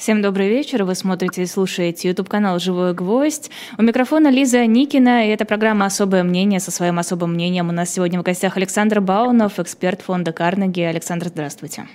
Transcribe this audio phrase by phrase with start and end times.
[0.00, 0.84] Всем добрый вечер.
[0.84, 3.50] Вы смотрите и слушаете YouTube-канал «Живой гвоздь».
[3.76, 6.58] У микрофона Лиза Никина, и это программа «Особое мнение».
[6.58, 10.80] Со своим особым мнением у нас сегодня в гостях Александр Баунов, эксперт фонда «Карнеги».
[10.80, 11.86] Александр, здравствуйте.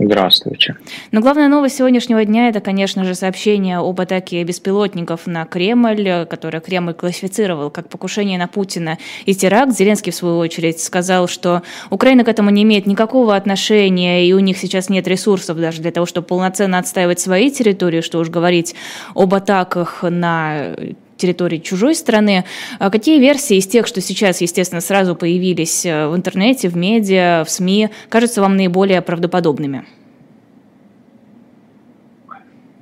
[0.00, 0.76] Здравствуйте.
[1.10, 6.60] Но главная новость сегодняшнего дня– это, конечно же, сообщение об атаке беспилотников на Кремль, которое
[6.60, 9.72] Кремль классифицировал как покушение на Путина и теракт.
[9.72, 14.38] Зеленский, в свою очередь, сказал, что Украина к этому не имеет никакого отношения, и у
[14.38, 18.76] них сейчас нет ресурсов даже для того, чтобы полноценно отстаивать свои территории, что уж говорить
[19.16, 20.76] об атаках на
[21.18, 22.44] территории чужой страны.
[22.78, 27.44] А какие версии из тех, что сейчас, естественно, сразу появились э, в интернете, в медиа,
[27.44, 29.84] в СМИ, кажутся вам наиболее правдоподобными?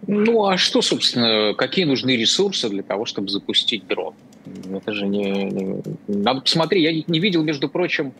[0.06, 4.14] Ну, а что, собственно, какие нужны ресурсы для того, чтобы запустить дрон?
[4.72, 5.82] Это же не...
[6.06, 6.84] Надо посмотреть.
[6.84, 8.12] Я не видел, между прочим,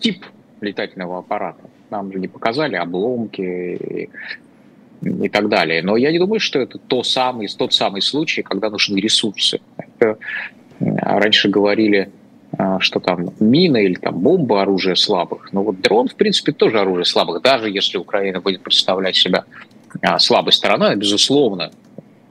[0.00, 0.24] тип
[0.60, 1.60] летательного аппарата.
[1.90, 4.10] Нам же не показали обломки,
[5.04, 5.82] и так далее.
[5.82, 9.60] Но я не думаю, что это то самый, тот самый случай, когда нужны ресурсы.
[9.76, 10.18] Это,
[10.80, 12.10] раньше говорили,
[12.56, 15.52] а, что там мина или там бомба оружие слабых.
[15.52, 17.42] Но вот дрон, в принципе, тоже оружие слабых.
[17.42, 19.44] Даже если Украина будет представлять себя
[20.02, 21.70] а, слабой стороной, безусловно,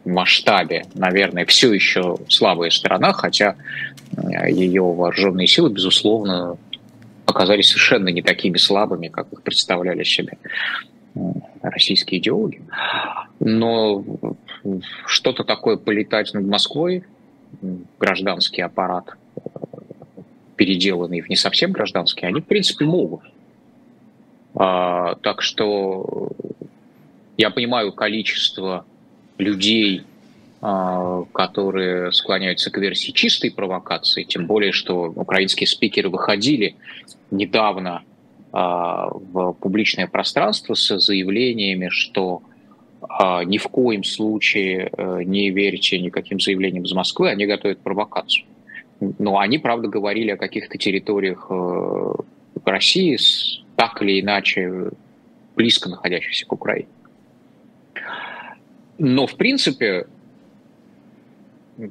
[0.04, 3.56] в масштабе, наверное, все еще слабая сторона, хотя
[4.50, 6.58] ее вооруженные силы, безусловно,
[7.26, 10.38] оказались совершенно не такими слабыми, как их представляли себе
[11.62, 12.62] российские идеологи.
[13.40, 14.04] Но
[15.06, 17.04] что-то такое полетать над Москвой,
[18.00, 19.16] гражданский аппарат,
[20.56, 23.22] переделанный в не совсем гражданский, они, в принципе, могут.
[24.56, 26.32] А, так что
[27.38, 28.86] я понимаю количество
[29.38, 30.04] людей,
[30.62, 36.76] а, которые склоняются к версии чистой провокации, тем более, что украинские спикеры выходили
[37.32, 38.04] недавно
[38.54, 42.44] в публичное пространство с заявлениями, что
[43.02, 48.46] а, ни в коем случае э, не верьте никаким заявлениям из Москвы, они готовят провокацию.
[49.00, 52.14] Но они, правда, говорили о каких-то территориях э,
[52.64, 53.18] России,
[53.76, 54.92] так или иначе
[55.56, 56.88] близко находящихся к Украине.
[58.98, 60.08] Но, в принципе,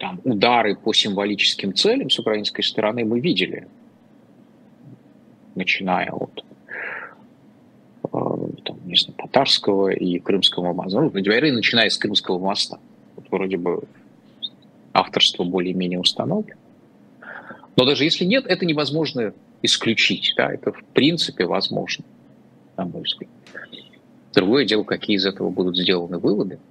[0.01, 3.67] там, удары по символическим целям с украинской стороны мы видели,
[5.55, 6.45] начиная от
[8.93, 11.01] не знаю, Татарского и Крымского моста.
[11.01, 12.79] Ну, говоря, начиная с Крымского моста.
[13.17, 13.83] Вот вроде бы
[14.93, 16.59] авторство более-менее установлено.
[17.77, 19.33] Но даже если нет, это невозможно
[19.63, 20.35] исключить.
[20.37, 20.53] Да?
[20.53, 22.05] Это в принципе возможно,
[22.77, 23.31] на мой взгляд.
[24.35, 26.59] Другое дело, какие из этого будут сделаны выводы–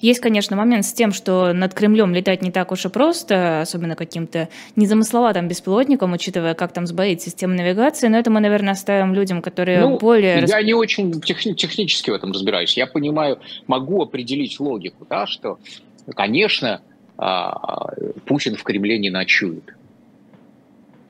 [0.00, 3.94] есть, конечно, момент с тем, что над Кремлем летать не так уж и просто, особенно
[3.94, 9.40] каким-то незамысловатым беспилотником, учитывая, как там сбоит система навигации, но это мы, наверное, оставим людям,
[9.40, 10.44] которые ну, более...
[10.48, 12.76] Я не очень техни- технически в этом разбираюсь.
[12.76, 15.60] Я понимаю, могу определить логику, да, что,
[16.16, 16.80] конечно,
[17.16, 17.92] а,
[18.24, 19.76] Путин в Кремле не ночует.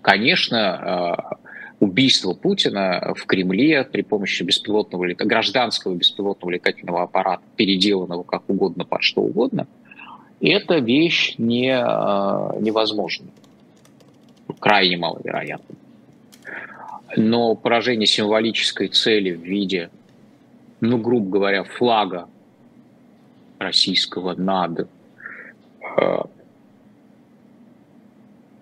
[0.03, 1.37] Конечно, а,
[1.81, 9.03] убийство Путина в Кремле при помощи беспилотного, гражданского беспилотного летательного аппарата, переделанного как угодно под
[9.03, 9.67] что угодно,
[10.41, 13.31] это вещь не, а, невозможная,
[14.59, 15.75] крайне маловероятна.
[17.17, 19.91] Но поражение символической цели в виде,
[20.81, 22.29] ну, грубо говоря, флага
[23.59, 24.89] российского над
[25.99, 26.19] э,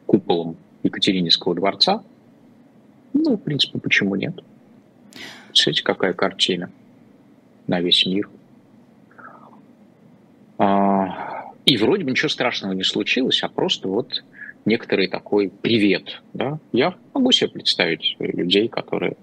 [0.06, 2.02] куполом Екатерининского дворца–
[3.22, 4.34] ну, в принципе, почему нет?
[5.52, 6.70] Смотрите, какая картина
[7.66, 8.28] на весь мир.
[10.58, 14.24] А, и вроде бы ничего страшного не случилось, а просто вот
[14.64, 16.22] некоторый такой привет.
[16.32, 16.58] Да?
[16.72, 19.16] Я могу себе представить людей, которые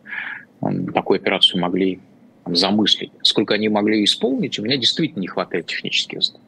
[0.94, 2.00] такую операцию могли
[2.46, 3.12] замыслить.
[3.24, 6.44] Сколько они могли исполнить, у меня действительно не хватает технических знаний.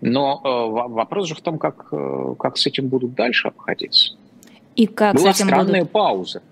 [0.00, 4.14] Но э, вопрос же в том, как, э, как с этим будут дальше обходиться.
[4.76, 5.92] И как Была с этим странная будут...
[5.92, 6.42] пауза.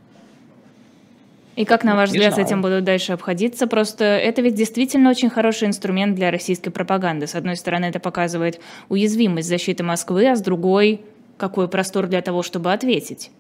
[1.57, 3.67] И как, на ваш взгляд, с этим будут дальше обходиться?
[3.67, 7.27] Просто это ведь действительно очень хороший инструмент для российской пропаганды.
[7.27, 8.61] С одной стороны, это показывает
[8.91, 11.01] уязвимость защиты Москвы, а с другой,
[11.39, 13.31] какой простор для того, чтобы ответить.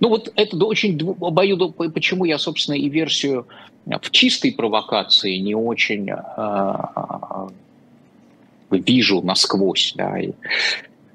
[0.00, 3.48] Ну вот это очень обоюдо, почему я, собственно, и версию
[3.86, 6.74] в чистой провокации не очень э,
[8.70, 10.32] вижу насквозь, да, и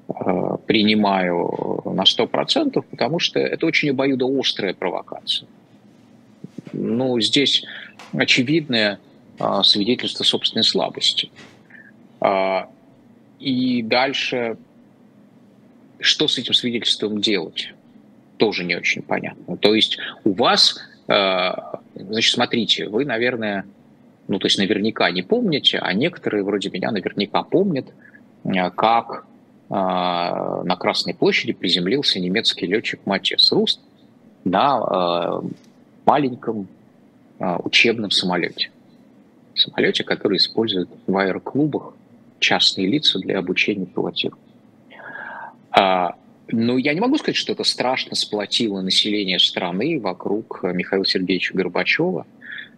[0.08, 5.46] э, принимаю на 100%, потому что это очень обоюдоострая провокация
[6.74, 7.64] ну, здесь
[8.12, 8.98] очевидное
[9.38, 11.30] а, свидетельство собственной слабости.
[12.20, 12.68] А,
[13.38, 14.56] и дальше,
[16.00, 17.72] что с этим свидетельством делать,
[18.36, 19.56] тоже не очень понятно.
[19.56, 23.66] То есть у вас Значит, смотрите, вы, наверное,
[24.26, 27.92] ну, то есть наверняка не помните, а некоторые вроде меня наверняка помнят,
[28.74, 29.26] как
[29.68, 33.80] на Красной площади приземлился немецкий летчик Матиас Руст
[34.44, 35.42] на
[36.06, 36.68] маленьком
[37.38, 38.70] учебном самолете.
[39.54, 41.94] Самолете, который используют в аэроклубах
[42.38, 44.44] частные лица для обучения пилотирования.
[46.48, 52.26] Ну, я не могу сказать, что это страшно сплотило население страны вокруг Михаила Сергеевича Горбачева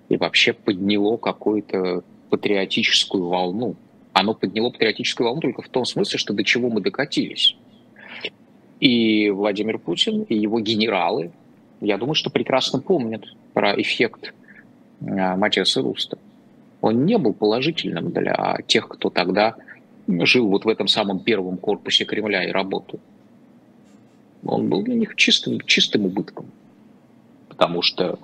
[0.08, 3.74] и вообще подняло какую-то патриотическую волну.
[4.12, 7.56] Оно подняло патриотическую волну только в том смысле, что до чего мы докатились.
[8.78, 11.32] И Владимир Путин, и его генералы,
[11.80, 14.32] я думаю, что прекрасно помнят про эффект
[15.00, 16.18] а, Матиаса Руста.
[16.80, 19.56] Он не был положительным для тех, кто тогда
[20.06, 23.00] жил вот в этом самом первом корпусе Кремля и работал
[24.48, 26.46] он был для них чистым, чистым убытком.
[27.48, 28.18] Потому что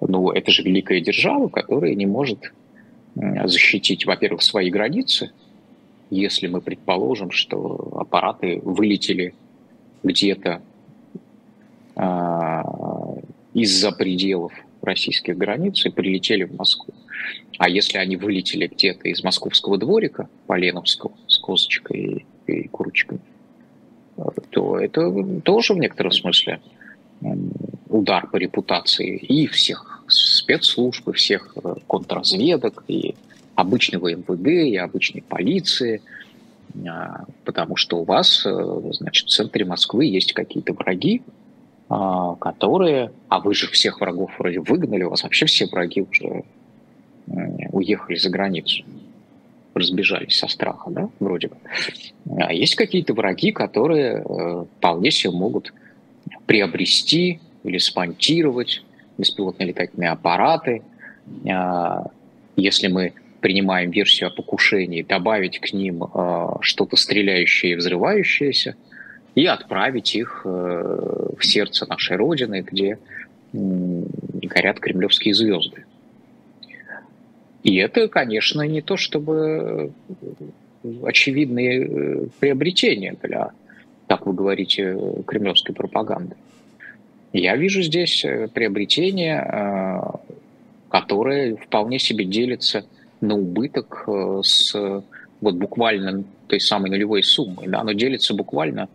[0.00, 2.52] ну, это же великая держава, которая не может
[3.14, 5.32] защитить, во-первых, свои границы,
[6.10, 9.34] если мы предположим, что аппараты вылетели
[10.02, 10.60] где-то э,
[13.54, 14.52] из-за пределов
[14.82, 16.94] российских границ и прилетели в Москву.
[17.58, 23.20] А если они вылетели где-то из московского дворика, Поленовского, с козочкой и, и курочками,
[24.50, 26.60] то это тоже в некотором смысле
[27.88, 33.14] удар по репутации и всех спецслужб, и всех э, контрразведок, и
[33.54, 36.00] обычного МВД, и обычной полиции,
[36.86, 41.37] а, потому что у вас, э, значит, в центре Москвы есть какие-то враги, а,
[41.88, 46.44] которые, а вы же всех врагов вроде выгнали, у вас вообще все враги уже
[47.72, 48.84] уехали за границу
[49.78, 51.56] разбежались со страха, да, вроде бы.
[52.38, 55.72] А есть какие-то враги, которые э, вполне себе могут
[56.46, 58.82] приобрести или смонтировать
[59.16, 60.82] беспилотные летательные аппараты.
[61.44, 62.04] Э,
[62.56, 68.76] если мы принимаем версию о покушении, добавить к ним э, что-то стреляющее и взрывающееся,
[69.38, 70.48] и отправить их э,
[71.38, 72.98] в сердце нашей Родины, где
[73.52, 74.02] э,
[74.42, 75.84] горят кремлевские звезды.
[77.62, 79.92] И это, конечно, не то чтобы
[81.04, 83.52] очевидные э, приобретения для,
[84.08, 86.34] как вы говорите, кремлевской пропаганды.
[87.32, 90.00] Я вижу здесь э, приобретение, э,
[90.88, 92.86] которое вполне себе делится
[93.20, 94.08] на убыток
[94.42, 94.74] с
[95.40, 97.68] вот буквально той самой нулевой суммой.
[97.68, 98.88] Да, оно делится буквально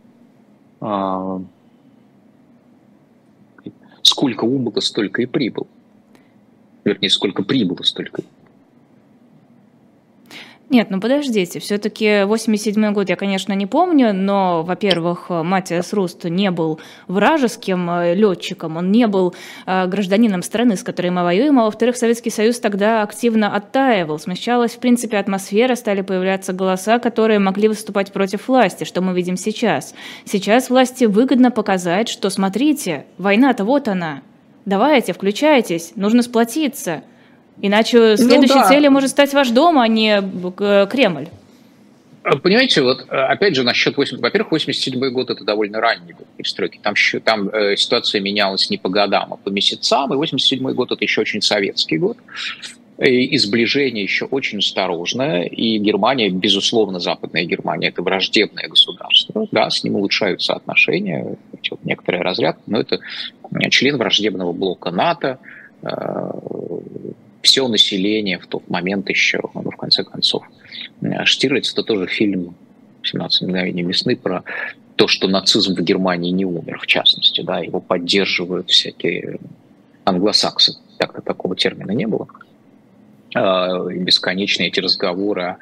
[4.02, 5.66] сколько убыло, столько и прибыл.
[6.84, 8.24] Вернее, сколько прибыло, столько и
[10.74, 16.50] нет, ну подождите, все-таки 87 год я, конечно, не помню, но, во-первых, Матиас Руст не
[16.50, 19.36] был вражеским э, летчиком, он не был
[19.66, 24.72] э, гражданином страны, с которой мы воюем, а во-вторых, Советский Союз тогда активно оттаивал, смещалась,
[24.72, 29.94] в принципе, атмосфера, стали появляться голоса, которые могли выступать против власти, что мы видим сейчас.
[30.24, 34.22] Сейчас власти выгодно показать, что, смотрите, война-то вот она,
[34.64, 37.04] давайте, включайтесь, нужно сплотиться–
[37.60, 38.68] Иначе следующей ну, да.
[38.68, 41.28] целью может стать ваш дом, а не э, Кремль.
[42.24, 46.26] А, понимаете, вот э, опять же насчет 8, во-первых, 87 год это довольно ранний год
[46.36, 46.80] перестройки.
[46.82, 50.12] Там, там э, ситуация менялась не по годам, а по месяцам.
[50.12, 52.16] И 87 год это еще очень советский год.
[52.98, 55.42] И сближение еще очень осторожное.
[55.42, 59.46] И Германия, безусловно, Западная Германия, это враждебное государство.
[59.50, 61.36] Да, с ним улучшаются отношения,
[61.70, 63.00] вот некоторые разряд, но это
[63.70, 65.40] член враждебного блока НАТО,
[67.44, 70.44] все население в тот момент еще, ну, в конце концов.
[71.02, 72.54] Э, Штирлиц это тоже фильм
[73.02, 74.42] «17 мгновений весны» про
[74.96, 79.38] то, что нацизм в Германии не умер, в частности, да, его поддерживают всякие
[80.04, 80.76] англосаксы.
[80.98, 82.28] Так-то такого термина не было.
[83.34, 85.56] А, бесконечные эти разговоры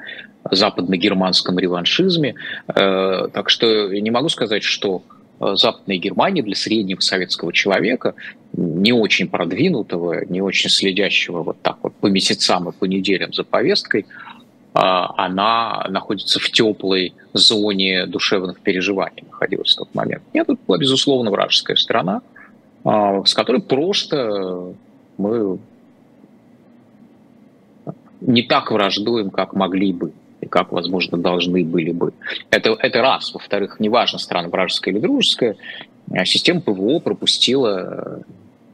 [0.45, 2.35] о западно-германском реваншизме.
[2.69, 5.03] Э, так что я не могу сказать, что
[5.41, 8.15] Западной Германии для среднего советского человека,
[8.53, 13.45] не очень продвинутого, не очень следящего вот так вот по месяцам и по неделям за
[13.45, 14.07] повесткой,
[14.75, 20.23] а, она находится в теплой зоне душевных переживаний, находилась в тот момент.
[20.33, 22.23] Нет, это была, безусловно, вражеская страна,
[22.85, 24.75] а, с которой просто
[25.19, 25.59] мы
[28.21, 30.13] не так враждуем, как могли бы
[30.43, 32.13] и как, возможно, должны были бы.
[32.51, 33.33] Это, это раз.
[33.33, 35.57] Во-вторых, неважно, страна вражеская или дружеская,
[36.11, 38.23] а система ПВО пропустила,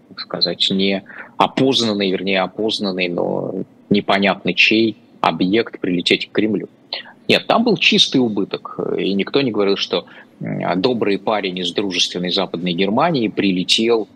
[0.09, 1.05] так сказать, не
[1.37, 6.69] опознанный, вернее, опознанный, но непонятный чей объект прилететь к Кремлю.
[7.29, 10.07] Нет, там был чистый убыток, и никто не говорил, что
[10.41, 14.09] добрый парень из дружественной Западной Германии прилетел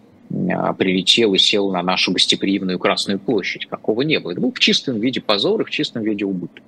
[0.78, 3.66] прилетел и сел на нашу гостеприимную Красную площадь.
[3.66, 4.32] Какого не было.
[4.32, 6.62] Это был в чистом виде позор и в чистом виде убыток.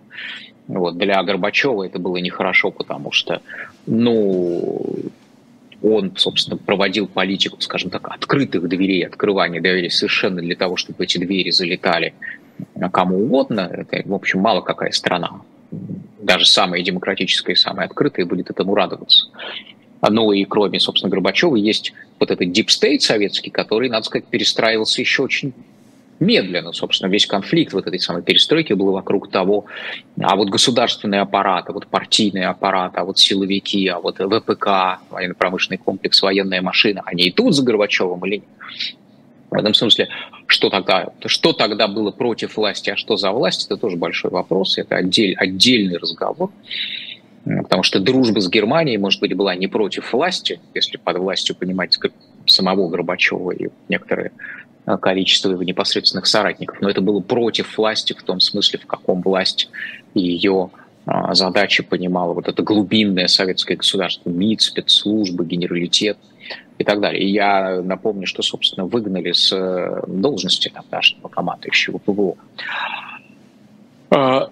[0.67, 3.43] Вот, для Горбачева это было нехорошо, потому что,
[3.87, 5.11] ну,
[5.83, 11.19] он, собственно, проводил политику, скажем так, открытых дверей, открывания дверей совершенно для того, чтобы эти
[11.19, 12.15] двери залетали
[12.93, 13.71] кому угодно.
[13.71, 15.43] Это, в общем, мало какая страна,
[16.21, 19.27] даже самая демократическая и самая открытая, будет этому радоваться.
[20.09, 25.23] Ну и кроме, собственно, Горбачева, есть вот этот state советский, который, надо сказать, перестраивался еще
[25.25, 25.53] очень
[26.21, 29.67] медленно, собственно, весь конфликт вот этой самой перестройки был вокруг того,
[30.21, 35.79] а вот государственный аппарат, а вот партийный аппарат, а вот силовики, а вот ВПК, военно-промышленный
[35.79, 38.49] комплекс, военная машина, они идут за Горбачевым или нет?
[39.51, 40.09] В этом смысле,
[40.49, 44.79] что тогда, что тогда было против власти, а что за власть, это тоже большой вопрос,
[44.79, 46.51] это отдель, отдельный разговор.
[47.45, 51.97] Потому что дружба с Германией, может быть, была не против власти, если под властью понимать
[52.47, 54.33] самого Горбачева и некоторые
[54.87, 59.23] Э, количество его непосредственных соратников, но это было против власти в том смысле, в каком
[59.23, 59.71] власть
[60.13, 60.71] и ее
[61.07, 66.19] а, задачи понимала вот это глубинное советское государство, МИД, спецслужбы, генералитет
[66.77, 67.23] и так далее.
[67.23, 72.37] И я напомню, что, собственно, выгнали с э, должности тогдашнего командующего ПВО.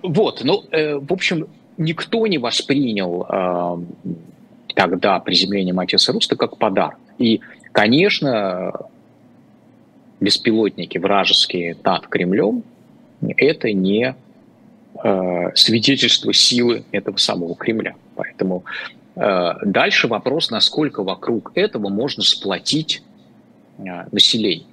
[0.02, 1.46] Вот, ну, э, в общем,
[1.76, 3.84] никто не воспринял
[4.74, 6.96] тогда приземление Матиаса Руста как подарок.
[7.18, 7.40] И,
[7.72, 8.72] конечно,
[10.20, 12.62] беспилотники вражеские над Кремлем,
[13.36, 14.14] это не
[15.02, 17.94] э, свидетельство силы этого самого Кремля.
[18.14, 18.64] Поэтому
[19.16, 23.02] э, дальше вопрос, насколько вокруг этого можно сплотить
[23.78, 24.66] э, население.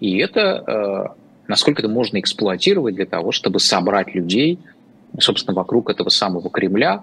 [0.00, 1.04] И это, э,
[1.48, 4.58] насколько это можно эксплуатировать для того, чтобы собрать людей,
[5.18, 7.02] собственно, вокруг этого самого Кремля,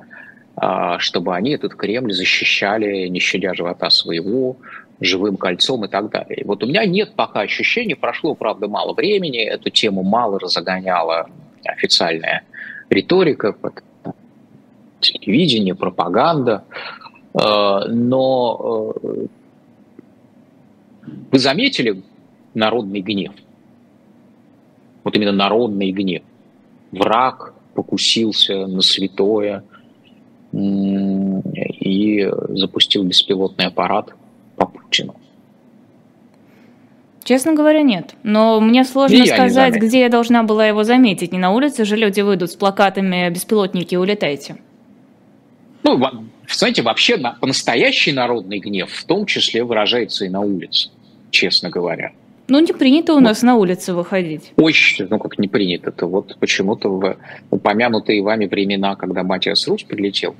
[0.99, 4.55] чтобы они этот Кремль защищали, не щадя живота своего,
[4.99, 6.43] живым кольцом и так далее.
[6.45, 11.29] Вот у меня нет пока ощущения, прошло, правда, мало времени, эту тему мало разгоняла
[11.63, 12.43] официальная
[12.89, 13.55] риторика,
[14.99, 16.63] телевидение, пропаганда,
[17.33, 17.39] э,
[17.89, 19.25] но э,
[21.31, 22.01] вы заметили
[22.53, 23.33] народный гнев?
[25.03, 26.23] Вот именно народный гнев.
[26.91, 29.63] Враг покусился на святое
[30.55, 34.13] и запустил беспилотный аппарат–
[34.55, 35.15] по Путину?
[37.23, 38.13] Честно говоря, нет.
[38.23, 41.31] Но мне сложно и сказать, где я должна была его заметить.
[41.31, 44.57] Не на улице же люди выйдут с плакатами «Беспилотники, улетайте».
[45.81, 45.99] Ну,
[46.47, 50.89] знаете, вообще по-настоящий народный гнев в том числе выражается и на улице,
[51.31, 52.11] честно говоря.
[52.47, 53.23] Ну, не принято у вот.
[53.23, 54.51] нас на улице выходить.
[54.57, 55.89] Очень, ну как не принято.
[55.89, 57.17] Это вот почему-то в
[57.49, 60.35] упомянутые вами времена, когда Матиас Рус прилетел,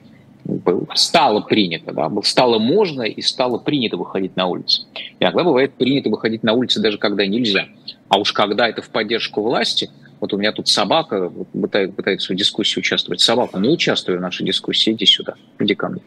[0.45, 4.83] был, стало принято, да, стало можно и стало принято выходить на улицу.
[5.19, 7.67] Иногда бывает принято выходить на улицу даже когда нельзя.
[8.09, 12.35] А уж когда это в поддержку власти, вот у меня тут собака пытается, пытается в
[12.35, 13.21] дискуссии участвовать.
[13.21, 16.01] Собака, не участвуй в нашей дискуссии, иди сюда, иди ко мне.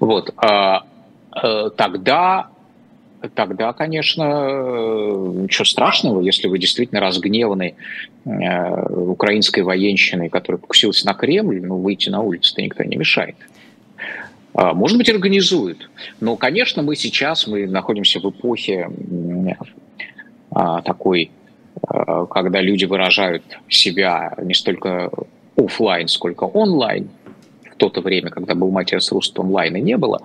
[0.00, 0.32] Вот.
[0.36, 0.84] А,
[1.30, 2.48] а, тогда,
[3.34, 7.74] тогда, конечно, ничего страшного, если вы действительно разгневаны
[8.24, 13.36] э, украинской военщиной, которая покусилась на Кремль, ну, выйти на улицу-то никто не мешает.
[14.56, 15.90] А, может быть, организуют.
[16.20, 18.88] Но, конечно, мы сейчас мы находимся в эпохе
[20.50, 21.30] а, такой,
[21.86, 25.10] а, когда люди выражают себя не столько
[25.56, 27.10] офлайн, сколько онлайн.
[27.76, 30.20] В то-то время, когда был Матиас Руст, онлайна не было.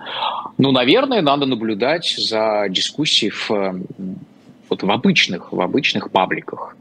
[0.56, 3.50] Но, наверное, надо наблюдать за дискуссией в,
[4.70, 6.74] вот в обычных, в обычных пабликах.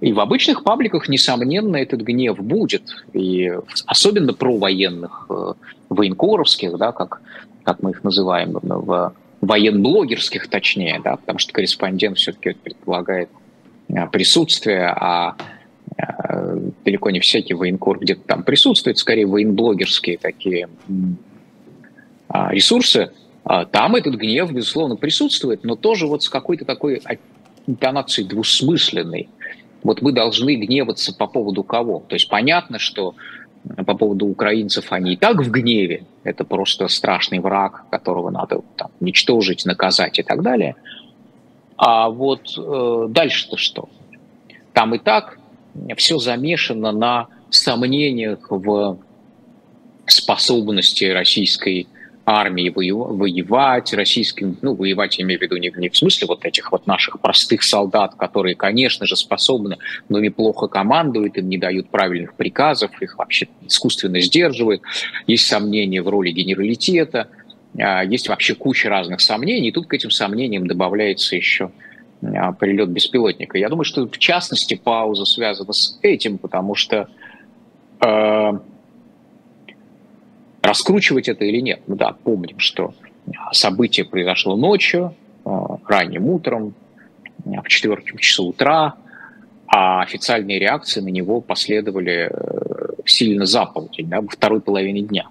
[0.00, 3.04] И в обычных пабликах, несомненно, этот гнев будет.
[3.12, 3.52] И
[3.86, 5.52] особенно про военных, э,
[5.88, 7.22] военкоровских, да, как,
[7.62, 13.28] как мы их называем, в военблогерских точнее, да, потому что корреспондент все-таки предполагает
[13.88, 15.36] э, присутствие, а
[16.84, 20.68] далеко не всякий военкор где-то там присутствует, скорее военблогерские такие
[22.28, 23.12] а, ресурсы,
[23.44, 27.00] а там этот гнев, безусловно, присутствует, но тоже вот с какой-то такой
[27.66, 29.28] интонацией двусмысленной
[29.82, 32.02] вот мы должны гневаться по поводу кого?
[32.08, 33.14] То есть понятно, что
[33.64, 38.62] э, по поводу украинцев они и так в гневе, это просто страшный враг, которого надо
[38.76, 40.74] там, уничтожить, наказать и так далее.
[41.76, 43.90] А вот э, дальше-то что?
[44.72, 45.38] Там и так
[45.96, 48.98] все замешано на сомнениях в
[50.06, 51.86] способности российской
[52.26, 56.72] армии воевать, российским, ну, воевать я имею в виду не, не в смысле вот этих
[56.72, 59.76] вот наших простых солдат, которые, конечно же, способны,
[60.08, 64.82] но неплохо командуют, им не дают правильных приказов, их вообще искусственно сдерживают.
[65.26, 67.28] Есть сомнения в роли генералитета.
[67.74, 71.72] есть вообще куча разных сомнений, и тут к этим сомнениям добавляется еще
[72.58, 73.58] прилет беспилотника.
[73.58, 77.08] Я думаю, что в частности пауза связана с этим, потому что
[78.00, 78.52] э,
[80.62, 81.82] раскручивать это или нет.
[81.86, 82.94] Ну да, помним, что
[83.52, 85.14] событие произошло ночью,
[85.44, 85.50] э,
[85.86, 86.74] ранним утром,
[87.44, 88.94] в 4 часу утра,
[89.66, 95.28] а официальные реакции на него последовали э, сильно за полдень, да, во второй половине дня.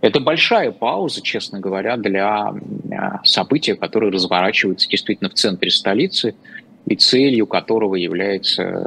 [0.00, 2.54] Это большая пауза, честно говоря, для
[2.98, 6.34] э, события, которое разворачивается действительно в центре столицы
[6.86, 8.86] и целью которого является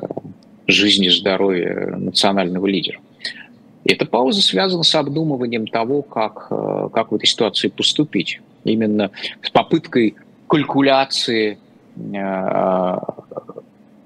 [0.67, 2.99] жизнь и здоровье национального лидера.
[3.83, 8.41] И эта пауза связана с обдумыванием того, как, э, как в этой ситуации поступить.
[8.63, 10.15] Именно с попыткой
[10.47, 11.57] калькуляции
[11.97, 12.97] э,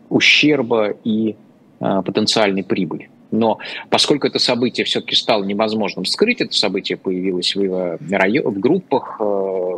[0.09, 1.35] ущерба и
[1.79, 3.09] э, потенциальной прибыли.
[3.31, 9.73] Но поскольку это событие все-таки стало невозможным скрыть, это событие появилось в, в группах э,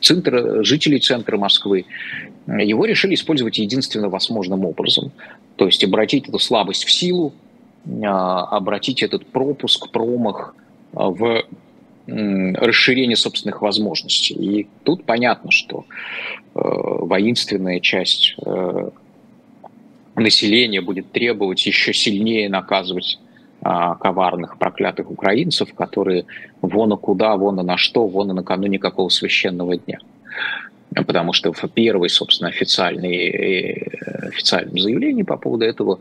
[0.00, 1.84] центра, жителей центра Москвы,
[2.46, 5.12] его решили использовать единственно возможным образом.
[5.56, 7.32] То есть обратить эту слабость в силу,
[7.86, 10.54] э, обратить этот пропуск, промах
[10.92, 11.44] в
[12.06, 14.34] расширение собственных возможностей.
[14.34, 15.84] И тут понятно, что
[16.54, 18.90] э, воинственная часть э,
[20.14, 23.18] население будет требовать еще сильнее наказывать
[23.64, 26.26] а, коварных, проклятых украинцев, которые
[26.60, 29.98] вон и куда, вон и на что, вон и накануне какого священного дня.
[30.94, 36.00] Потому что в первой, собственно, официальной, э, официальном заявлении по поводу этого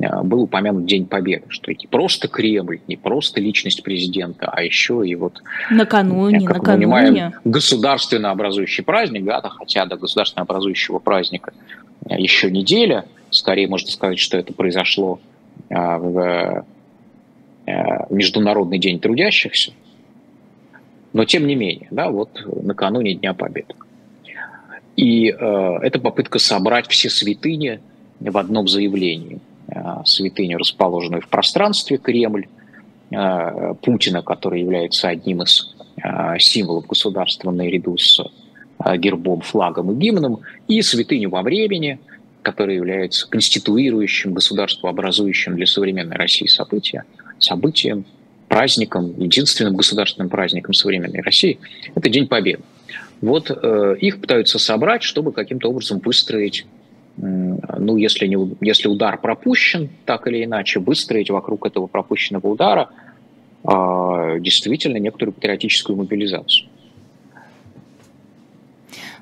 [0.00, 5.02] а, был упомянут День Победы, что не просто Кремль, не просто личность президента, а еще
[5.04, 5.42] и вот...
[5.70, 6.86] Накануне, как накануне.
[6.86, 11.52] Мы понимаем, государственно образующий праздник, да, хотя до государственно образующего праздника
[12.06, 15.20] еще неделя– Скорее можно сказать, что это произошло
[15.70, 16.64] а, в
[17.66, 17.72] э,
[18.10, 19.72] Международный день трудящихся.
[21.12, 22.30] Но тем не менее, да, вот
[22.62, 23.74] накануне Дня Победы.
[24.96, 25.34] И э,
[25.82, 27.80] это попытка собрать все святыни
[28.20, 29.40] в одном заявлении.
[29.68, 32.46] Э, святыни, расположенные в пространстве, Кремль,
[33.10, 38.20] э, Путина, который является одним из э, символов государства наряду с
[38.84, 41.98] э, гербом, флагом и гимном, и святыню во времени–
[42.48, 47.04] которое является конституирующим, государствообразующим для современной России события,
[47.38, 48.06] событием,
[48.48, 51.58] праздником, единственным государственным праздником современной России,
[51.94, 52.62] это День Победы.
[53.20, 56.64] Вот э, их пытаются собрать, чтобы каким-то образом выстроить,
[57.18, 62.88] э, ну, если, не, если удар пропущен, так или иначе, выстроить вокруг этого пропущенного удара
[63.62, 66.66] э, действительно некоторую патриотическую мобилизацию.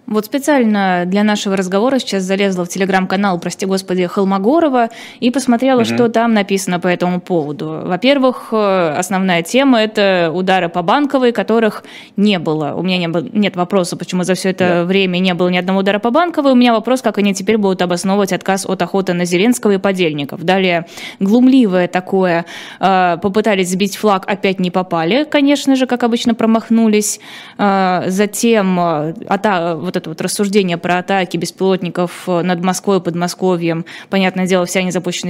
[0.06, 5.86] Вот специально для нашего разговора сейчас залезла в телеграм-канал, прости господи, Холмогорова и посмотрела, угу.
[5.86, 7.82] что там написано по этому поводу.
[7.84, 11.82] Во-первых, э, основная тема– это удары по банковой, которых
[12.16, 12.74] не было.
[12.76, 14.84] У меня не было, нет вопроса, почему за все это да.
[14.84, 16.52] время не было ни одного удара по банковой.
[16.52, 20.44] У меня вопрос, как они теперь будут обосновывать отказ от охоты на Зеленского и подельников.
[20.44, 20.86] Далее,
[21.18, 22.46] глумливое такое,
[22.78, 27.18] э, попытались сбить флаг, опять не попали, конечно же, как обычно, промахнулись.
[27.58, 33.86] Э, затем, вот вот это вот рассуждение про атаки беспилотников э, над Москвой и Подмосковьем,
[34.10, 34.82] понятное дело, вся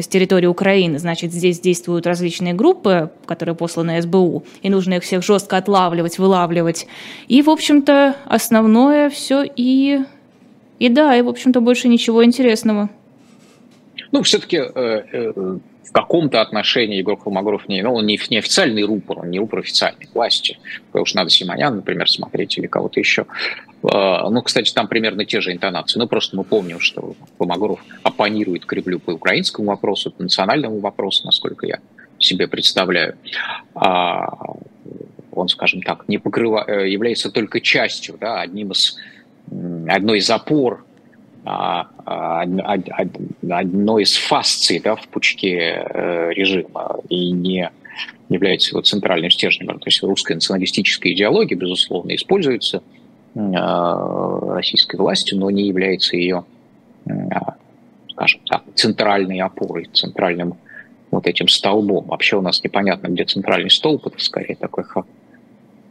[0.02, 5.22] с территории Украины, значит, здесь действуют различные группы, которые посланы СБУ, и нужно их всех
[5.22, 6.86] жестко отлавливать, вылавливать.
[7.28, 10.00] И, в общем-то, основное все и...
[10.78, 12.90] И да, и, в общем-то, больше ничего интересного.
[14.12, 18.82] Ну, все-таки э, э, в каком-то отношении Егор Холмогоров не, ну, он не, не официальный
[18.82, 20.58] рупор, он не рупор официальной власти.
[20.86, 23.26] Потому что надо Симонян, например, смотреть или кого-то еще.
[23.82, 25.98] А, ну, кстати, там примерно те же интонации.
[25.98, 31.66] Ну, просто мы помним, что Холмогоров оппонирует Кремлю по украинскому вопросу, по национальному вопросу, насколько
[31.66, 31.78] я
[32.18, 33.16] себе представляю.
[33.74, 34.28] А
[35.32, 36.64] он, скажем так, не покрыва...
[36.66, 38.96] Э, является только частью, да, одним из,
[39.88, 40.85] одной из опор
[43.48, 47.70] одной из фасций да, в пучке э, режима и не
[48.28, 49.78] является его центральным стержнем.
[49.78, 52.82] То есть русская националистическая идеология, безусловно, используется
[53.36, 56.44] а, российской властью, но не является ее,
[58.10, 60.56] скажем так, центральной опорой, центральным
[61.12, 62.06] вот этим столбом.
[62.06, 64.86] Вообще у нас непонятно, где центральный столб, это скорее такое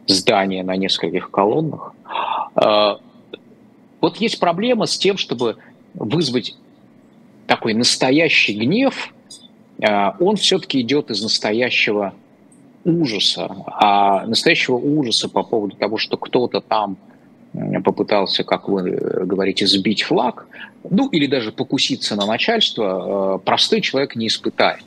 [0.08, 1.94] здание на нескольких колоннах.
[4.06, 5.58] Вот есть проблема с тем, чтобы
[5.96, 6.56] вызвать
[7.48, 9.12] такой настоящий гнев,
[9.82, 12.14] а, он все-таки идет из настоящего
[12.84, 13.50] ужаса.
[13.66, 16.98] А настоящего ужаса по поводу того, что кто-то там
[17.84, 18.92] попытался, как вы
[19.26, 20.46] говорите, сбить флаг,
[20.88, 24.84] ну или даже покуситься на начальство, а, простой человек не испытает.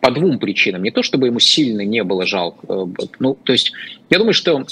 [0.00, 0.84] по двум причинам.
[0.84, 2.88] Не то, чтобы ему сильно не было жалко.
[3.18, 3.72] Ну, то есть,
[4.10, 4.64] я думаю, что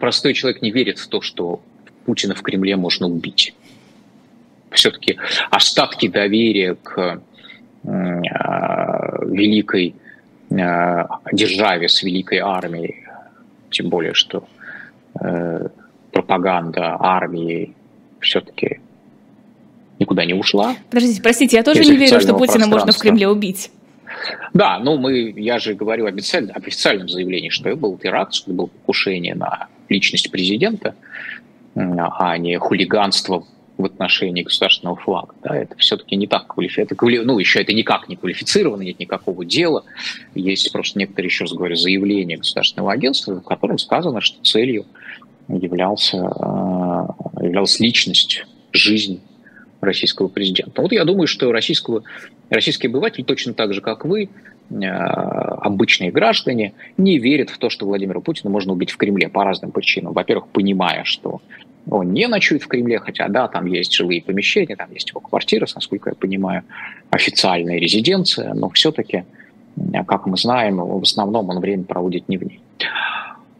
[0.00, 1.60] простой человек не верит в то, что
[2.06, 3.54] Путина в Кремле можно убить.
[4.70, 5.18] Все-таки
[5.50, 7.20] остатки доверия к
[7.84, 9.94] великой
[10.50, 13.04] державе с великой армией,
[13.70, 14.46] тем более, что
[16.12, 17.74] пропаганда армии
[18.20, 18.80] все-таки
[19.98, 20.76] никуда не ушла.
[20.90, 23.70] Подождите, простите, я тоже не верю, что Путина можно в Кремле убить.
[24.52, 28.56] Да, ну мы, я же говорю официально, официальном заявлении, что это был теракт, что это
[28.56, 30.94] было покушение на личность президента,
[31.74, 33.44] а не хулиганство
[33.76, 35.34] в отношении государственного флага.
[35.42, 37.32] Да, это все-таки не так квалифицировано.
[37.32, 39.84] Ну, еще это никак не квалифицировано, нет никакого дела.
[40.34, 44.86] Есть просто некоторые, еще раз говорю, заявления государственного агентства, в котором сказано, что целью
[45.48, 49.20] являлся, э, являлась личность, жизнь
[49.80, 50.80] российского президента.
[50.80, 52.04] Вот я думаю, что российского,
[52.50, 54.30] российский обыватель точно так же, как вы,
[54.70, 59.70] обычные граждане, не верят в то, что Владимира Путина можно убить в Кремле по разным
[59.70, 60.12] причинам.
[60.12, 61.40] Во-первых, понимая, что
[61.90, 65.66] он не ночует в Кремле, хотя, да, там есть жилые помещения, там есть его квартира,
[65.74, 66.62] насколько я понимаю,
[67.10, 69.24] официальная резиденция, но все-таки,
[69.76, 72.60] э, как мы знаем, в основном он время проводит не в ней.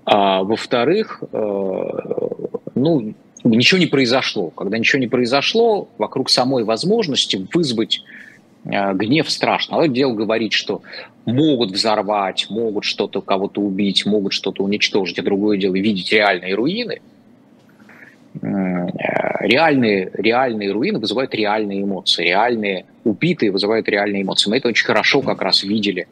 [0.06, 1.82] А, во-вторых, э,
[2.74, 3.14] ну,
[3.44, 4.50] ничего не произошло.
[4.50, 8.33] Когда ничего не произошло, вокруг самой возможности вызвать э,
[8.64, 9.76] гнев страшно.
[9.76, 10.82] Одно дело говорить, что
[11.26, 17.00] могут взорвать, могут что-то кого-то убить, могут что-то уничтожить, а другое дело видеть реальные руины.
[18.42, 18.86] Э,
[19.40, 24.50] реальные, реальные руины вызывают реальные эмоции, реальные убитые вызывают реальные эмоции.
[24.50, 26.08] Мы это очень хорошо как раз видели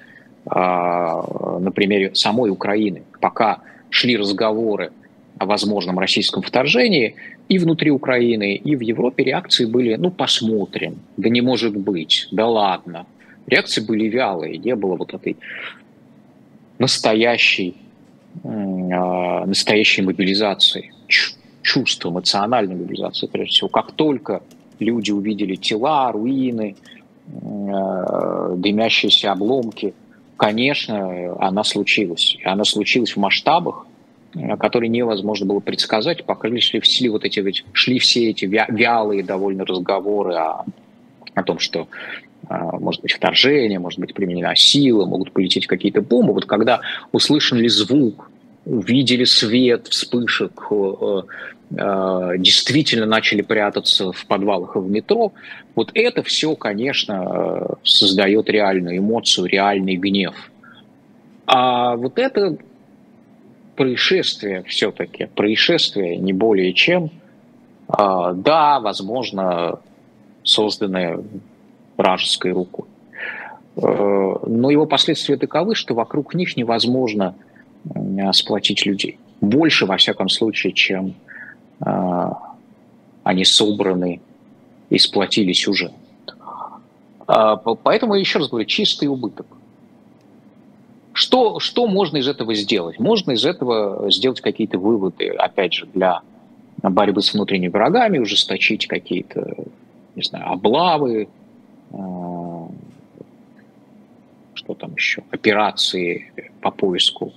[0.47, 3.03] а, на примере самой Украины.
[3.21, 3.59] Пока
[3.91, 4.93] шли разговоры
[5.39, 7.17] о возможном российском вторжении,
[7.49, 12.47] и внутри Украины, и в Европе реакции были, ну, посмотрим, да не может быть, да
[12.47, 13.07] ладно.
[13.47, 15.37] Реакции были вялые, не было вот этой
[16.79, 17.77] настоящей,
[18.43, 20.93] э, настоящей мобилизации,
[21.63, 23.69] чувства, эмоциональной мобилизации, прежде всего.
[23.69, 24.43] Как только
[24.79, 26.77] люди увидели тела, руины,
[27.27, 29.95] э, дымящиеся обломки,
[30.37, 32.37] конечно, она случилась.
[32.41, 33.87] И она случилась в масштабах,
[34.35, 39.65] Э, который невозможно было предсказать, пока шли, шли вот эти, шли все эти вялые довольно
[39.65, 40.65] разговоры о,
[41.35, 41.89] о том, что
[42.49, 46.33] а, может быть вторжение, может быть применена сила, могут полететь какие-то бомбы.
[46.33, 46.81] Вот когда
[47.13, 48.31] услышали звук,
[48.65, 51.23] увидели свет вспышек, э,
[51.77, 55.33] э, действительно начали прятаться в подвалах и в метро,
[55.75, 60.35] вот это все, конечно, создает реальную эмоцию, реальный гнев.
[61.47, 62.57] А вот это
[63.77, 67.11] происшествие все-таки, происшествие не более чем.
[67.89, 69.81] А, да, возможно,
[70.43, 71.23] созданное
[71.97, 72.87] вражеской рукой.
[73.77, 77.35] Э, но его последствия таковы, что вокруг них невозможно
[78.33, 79.19] сплотить людей.
[79.41, 81.15] Больше, во всяком случае, чем
[81.81, 82.55] а,
[83.25, 84.21] они собраны
[84.89, 85.91] и сплотились уже.
[87.27, 89.47] А, поэтому, еще раз говорю, чистый убыток.
[91.13, 92.99] Что, что можно из этого сделать?
[92.99, 96.21] Можно из этого сделать какие-то выводы, опять же, для
[96.83, 99.55] борьбы с внутренними врагами, ужесточить какие-то,
[100.15, 101.29] не знаю, облавы,
[101.93, 101.97] э,
[104.55, 107.33] что там еще, операции по поиску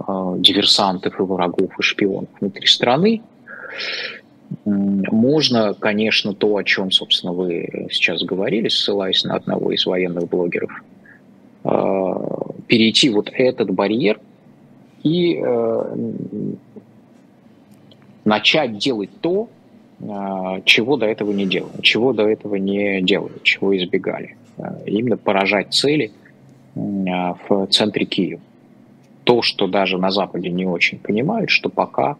[0.00, 3.22] э, диверсантов и врагов и шпионов внутри страны.
[4.64, 10.70] Можно, конечно, то, о чем, собственно, вы сейчас говорили, ссылаясь на одного из военных блогеров–
[11.66, 12.12] Э,
[12.66, 14.20] перейти вот этот барьер
[15.02, 15.96] и э,
[18.24, 19.48] начать делать то,
[20.00, 20.04] э,
[20.64, 24.36] чего до этого не делали, чего до этого не делали, чего избегали.
[24.86, 26.12] Именно поражать цели
[26.74, 28.40] в центре Киева.
[29.24, 32.16] То, что даже на Западе не очень понимают, что пока,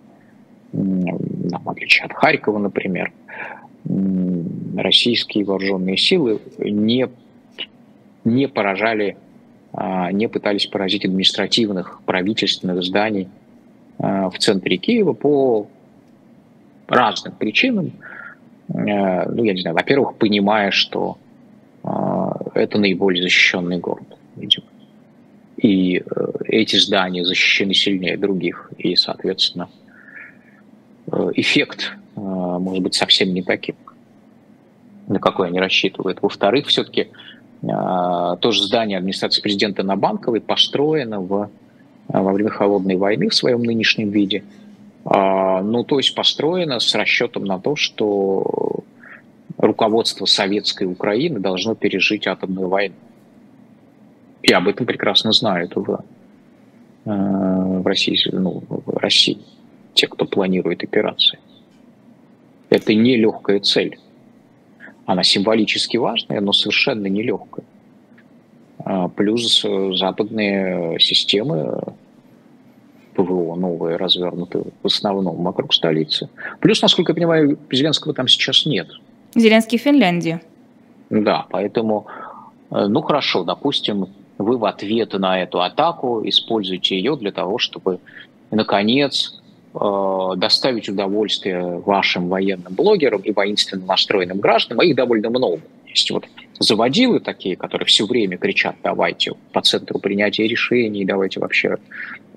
[0.72, 3.10] в отличие от Харькова, например,
[4.76, 7.08] российские вооруженные силы не,
[8.24, 9.16] не поражали
[10.12, 13.28] не пытались поразить административных, правительственных зданий
[13.98, 15.68] а, в центре Киева по
[16.88, 17.92] разным причинам.
[18.68, 21.18] А, ну, я не знаю, во-первых, понимая, что
[22.54, 24.66] это наиболее защищенный город, видимо.
[25.56, 29.68] И э, эти здания защищены сильнее других, и, соответственно,
[31.12, 33.76] э, эффект может быть совсем не таким,
[35.06, 36.22] на какой они рассчитывают.
[36.22, 41.50] Во-вторых, все-таки а, тоже здание администрации президента на Банковой построено в,
[42.08, 44.44] а, во время Холодной войны в своем нынешнем виде.
[45.04, 48.84] А, ну, то есть построено с расчетом на то, что
[49.56, 52.94] руководство советской Украины должно пережить атомную войну.
[54.42, 56.04] И об этом прекрасно знают в,
[57.04, 59.38] в России, ну, в России,
[59.94, 61.38] те, кто планирует операции.
[62.68, 63.98] Это не легкая цель.
[65.06, 67.64] Она символически важная, но совершенно нелегкая.
[68.78, 71.80] А, плюс западные системы
[73.16, 76.28] ПВО новые развернуты в основном вокруг столицы.
[76.60, 78.88] Плюс, насколько я понимаю, Зеленского там сейчас нет.
[79.34, 80.40] Зеленский в Финляндии.
[81.10, 82.06] Да, поэтому,
[82.70, 88.00] э, ну хорошо, допустим, вы в ответ на эту атаку используете ее для того, чтобы,
[88.50, 89.35] наконец, э,
[90.36, 95.60] доставить удовольствие вашим военным блогерам и воинственно настроенным гражданам, а их довольно много.
[95.86, 96.24] Есть вот
[96.58, 101.76] заводилы такие, которые все время кричат, давайте по центру принятия решений, давайте вообще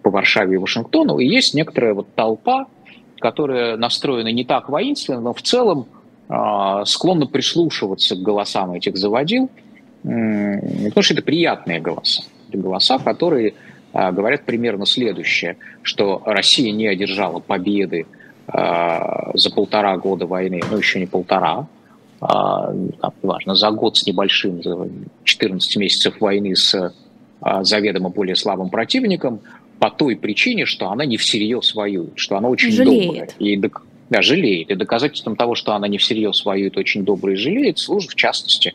[0.01, 2.67] по Варшаве и Вашингтону, и есть некоторая вот толпа,
[3.19, 5.87] которая настроена не так воинственно, но в целом
[6.29, 9.49] э, склонна прислушиваться к голосам этих заводил,
[10.03, 12.23] э, потому что это приятные голоса.
[12.47, 13.53] Это голоса, которые э,
[13.93, 18.05] говорят примерно следующее, что Россия не одержала победы
[18.47, 18.99] э,
[19.33, 21.67] за полтора года войны, ну еще не полтора,
[22.21, 22.73] а,
[23.21, 24.89] важно, за год с небольшим, за
[25.23, 26.93] 14 месяцев войны с
[27.41, 29.39] а, заведомо более слабым противником,
[29.79, 33.07] по той причине, что она не всерьез воюет, что она очень жалеет.
[33.07, 33.29] добрая.
[33.39, 33.61] И,
[34.09, 34.71] да, жалеет.
[34.71, 38.73] И доказательством того, что она не всерьез воюет, очень добрая и жалеет, служит, в частности,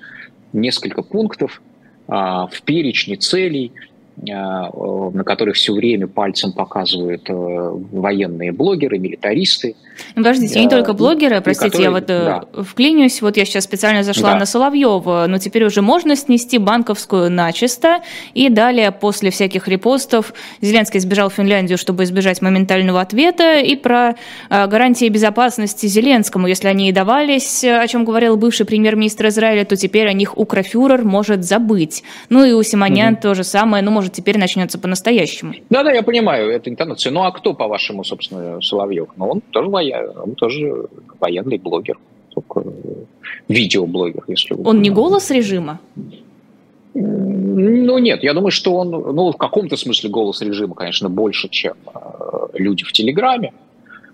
[0.55, 1.61] несколько пунктов
[2.09, 9.75] а, в перечне целей, а, на которых все время пальцем показывают э, военные блогеры, милитаристы.
[10.15, 12.63] Ну, подождите, не только блогеры, простите, которые, я вот э, да.
[12.63, 14.41] вклинюсь, вот я сейчас специально зашла да.
[14.41, 18.03] на Соловьева, но теперь уже можно снести банковскую начисто,
[18.33, 24.15] и далее после всяких репостов Зеленский сбежал в Финляндию, чтобы избежать моментального ответа, и про
[24.51, 29.77] э, гарантии безопасности Зеленскому, если они и давались, о чем говорил бывший премьер-министр Израиля, то
[29.77, 32.03] теперь о них Укрофюрер может забыть.
[32.29, 33.23] Ну и у Симонян угу.
[33.23, 35.55] то же самое, ну, может, теперь начнется по-настоящему.
[35.71, 37.13] Да-да, я понимаю эту интонацию.
[37.13, 39.09] Ну, а кто, по-вашему, собственно, Соловьев?
[39.17, 40.11] Ну, он тоже, воя...
[40.11, 40.87] он тоже
[41.21, 41.99] военный блогер,
[42.35, 42.65] только
[43.49, 45.81] видеоблогер, если вы Он не голос режима?
[46.95, 51.75] Ну, нет, я думаю, что он, ну, в каком-то смысле голос режима, конечно, больше, чем
[51.93, 53.53] э, люди в Телеграме,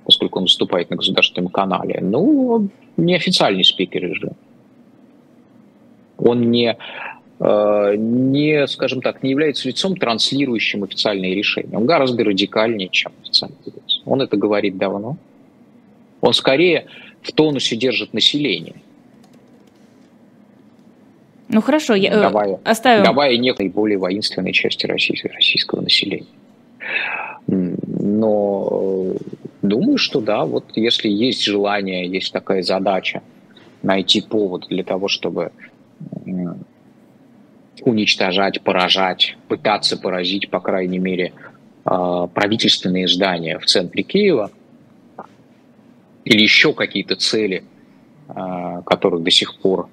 [0.05, 1.99] поскольку он выступает на государственном канале.
[2.01, 4.35] Ну, он неофициальный спикер режима.
[6.17, 6.77] Он не
[7.41, 11.77] Э, не, скажем так, не является лицом, транслирующим официальные решения.
[11.77, 14.03] Он гораздо радикальнее, чем официальный лиц.
[14.05, 15.17] Он это говорит давно.
[16.21, 16.87] Он скорее
[17.23, 18.75] в тонусе держит население.
[21.49, 23.05] Ну хорошо, я э, давая, оставим.
[23.05, 26.27] Давая некой более воинственной части российского, российского населения.
[27.47, 29.17] Но э,
[29.63, 33.23] думаю, что да, вот если есть желание, есть такая задача
[33.83, 35.51] найти повод для того, чтобы
[37.83, 41.33] уничтожать, поражать, пытаться поразить, по крайней мере,
[41.85, 44.51] а, правительственные здания в центре Киева
[46.25, 47.65] или еще какие-то цели,
[48.29, 49.89] а, которых до сих пор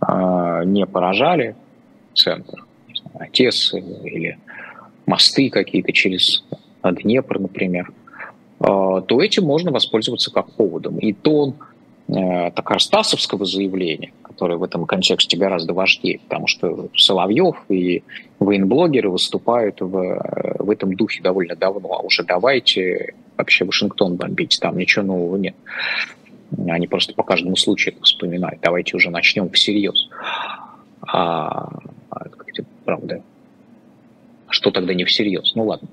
[0.00, 1.56] а, не поражали.
[2.14, 2.64] Центр,
[3.14, 4.38] Одессы или
[5.06, 6.44] мосты какие-то через
[6.82, 7.92] Днепр, например,
[8.58, 10.98] то этим можно воспользоваться как поводом.
[10.98, 11.54] И тон
[12.08, 18.02] э, Стасовского заявления, которое в этом контексте гораздо важнее, потому что Соловьев и
[18.38, 24.76] военблогеры выступают в, в этом духе довольно давно, а уже давайте вообще Вашингтон бомбить, там
[24.76, 25.54] ничего нового нет.
[26.66, 28.60] Они просто по каждому случаю это вспоминают.
[28.60, 30.08] Давайте уже начнем всерьез.
[31.06, 31.68] А,
[32.10, 32.24] а
[32.84, 33.22] правда,
[34.48, 35.54] что тогда не всерьез?
[35.54, 35.88] Ну ладно.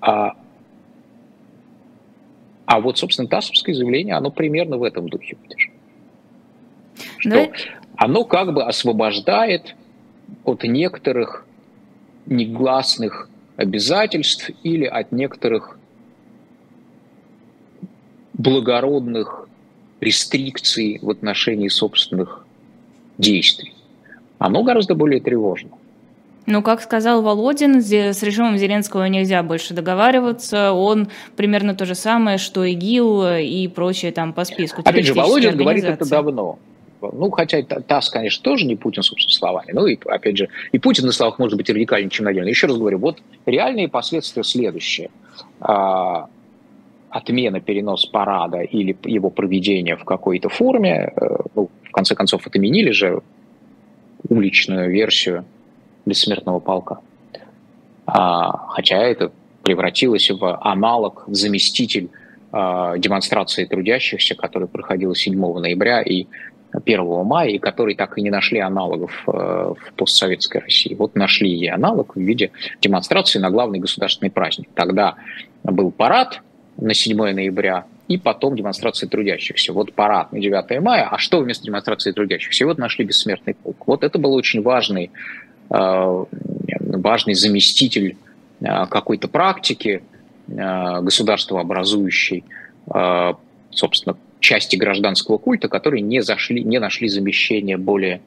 [0.00, 0.34] А,
[2.66, 5.36] а вот, собственно, ТАССовское заявление, оно примерно в этом духе.
[7.18, 7.48] Что да?
[7.96, 9.76] оно как бы освобождает
[10.44, 11.46] от некоторых
[12.26, 15.78] негласных обязательств или от некоторых
[18.38, 19.48] благородных
[20.00, 22.44] рестрикций в отношении собственных
[23.18, 23.72] действий.
[24.38, 25.70] Оно гораздо более тревожно.
[26.46, 30.72] Ну, как сказал Володин, с режимом Зеленского нельзя больше договариваться.
[30.72, 34.82] Он примерно то же самое, что ИГИЛ и прочее там по списку.
[34.84, 36.58] Опять же, Володин говорит это давно.
[37.00, 39.72] Ну, хотя ТАСС, конечно, тоже не Путин, собственно, словами.
[39.72, 42.48] Ну, и, опять же, и Путин на словах может быть радикальнее, чем Надежда.
[42.48, 45.10] Еще раз говорю, вот реальные последствия следующие.
[45.60, 46.28] А,
[47.16, 52.90] отмена, перенос парада или его проведение в какой-то форме, э, ну, в конце концов, отменили
[52.90, 53.22] же
[54.28, 55.44] уличную версию
[56.04, 56.98] бессмертного полка.
[58.06, 62.10] А, хотя это превратилось в аналог, в заместитель
[62.52, 66.26] а, демонстрации трудящихся, которая проходила 7 ноября и
[66.72, 70.94] 1 мая, и который так и не нашли аналогов э, в постсоветской России.
[70.94, 72.50] Вот нашли ей аналог в виде
[72.82, 74.68] демонстрации на главный государственный праздник.
[74.74, 75.14] Тогда
[75.62, 76.42] был парад
[76.78, 79.72] на 7 ноября, и потом демонстрации трудящихся.
[79.72, 82.64] Вот парад на 9 мая, а что вместо демонстрации трудящихся?
[82.64, 83.86] И вот нашли бессмертный полк.
[83.86, 85.10] Вот это был очень важный,
[85.70, 86.24] э,
[86.80, 88.16] важный заместитель
[88.60, 90.02] э, какой-то практики
[90.48, 92.44] государства образующей,
[93.72, 98.20] собственно, части гражданского культа, которые не, зашли, не нашли замещения более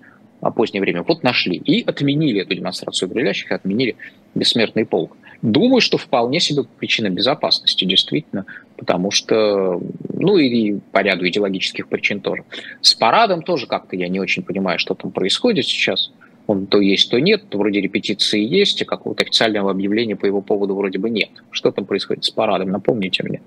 [0.56, 1.04] позднее время.
[1.04, 1.56] Вот нашли.
[1.56, 3.96] И отменили эту демонстрацию брелящих, отменили
[4.36, 5.16] бессмертный полк.
[5.42, 8.46] Думаю, что вполне себе причина безопасности, действительно,
[8.78, 9.82] потому что,
[10.14, 12.44] ну и по ряду идеологических причин тоже.
[12.82, 16.12] С парадом тоже как-то я не очень понимаю, что там происходит сейчас.
[16.48, 20.76] Он то есть, то нет, вроде репетиции есть, а какого-то официального объявления по его поводу
[20.76, 21.30] вроде бы нет.
[21.52, 23.42] Что там происходит с парадом, напомните мне.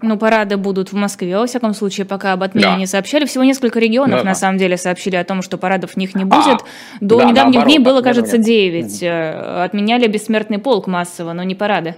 [0.00, 2.76] Ну, парады будут в Москве, во всяком случае, пока об отмене да.
[2.76, 3.24] не сообщали.
[3.24, 4.34] Всего несколько регионов, да, на да.
[4.34, 6.60] самом деле, сообщили о том, что парадов в них не будет.
[6.60, 6.64] А,
[7.00, 9.02] До да, недавних наоборот, дней было, кажется, 9.
[9.02, 9.62] Угу.
[9.62, 11.96] Отменяли бессмертный полк массово, но не парады.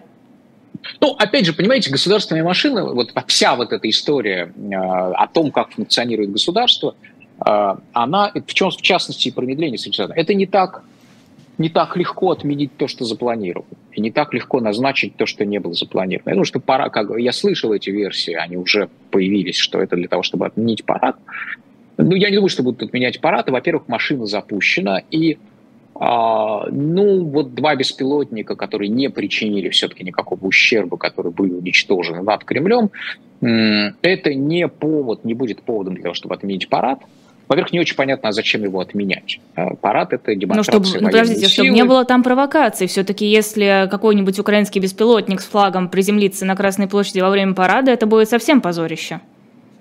[1.01, 5.73] Ну, опять же, понимаете, государственная машина, вот вся вот эта история э, о том, как
[5.73, 6.95] функционирует государство,
[7.45, 9.79] э, она, в чем, в частности, и промедление
[10.17, 10.83] это не так
[11.61, 15.61] не так легко отменить то, что запланировано, и не так легко назначить то, что не
[15.61, 16.31] было запланировано.
[16.31, 20.09] Я думаю, что пора, как я слышал эти версии, они уже появились, что это для
[20.09, 21.17] того, чтобы отменить парад.
[21.99, 23.51] Ну, я не думаю, что будут отменять парад.
[23.51, 25.37] Во-первых, машина запущена, и
[25.95, 32.43] а, ну, вот два беспилотника, которые не причинили все-таки никакого ущерба, которые были уничтожены над
[32.45, 32.91] Кремлем,
[33.43, 37.01] это не повод, не будет поводом для того, чтобы отменить парад.
[37.51, 39.41] Во-первых, не очень понятно, а зачем его отменять.
[39.57, 41.51] Э, парад– это демонстрация ну, чтобы, ну, подождите, силы.
[41.51, 42.87] чтобы не было там провокаций.
[42.87, 48.07] Все-таки если какой-нибудь украинский беспилотник с флагом приземлится на Красной площади во время парада, это
[48.07, 49.21] будет совсем позорище.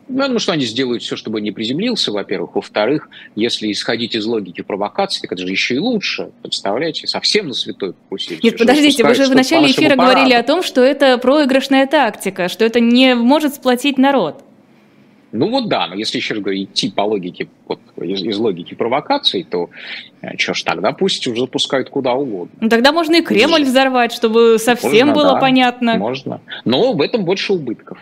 [0.07, 2.55] Ну, ну, что они сделают все, чтобы не приземлился, во-первых.
[2.55, 6.31] Во-вторых, если исходить из логики провокации, так это же еще и лучше.
[6.41, 8.41] Представляете, совсем на святой покусились.
[8.41, 10.13] Нет, подождите, вы же в начале эфира параду.
[10.13, 14.43] говорили о том, что это проигрышная тактика, что это не может сплотить народ.
[15.31, 18.73] Ну вот да, но если еще раз говорю, идти по логике, вот, из, из логики
[18.73, 19.69] провокаций, то
[20.21, 22.55] э, что ж, тогда пусть уже запускают куда угодно.
[22.59, 25.97] Ну, тогда можно и Кремль взорвать, чтобы совсем можно, было да, понятно.
[25.97, 27.99] Можно, но в этом больше убытков.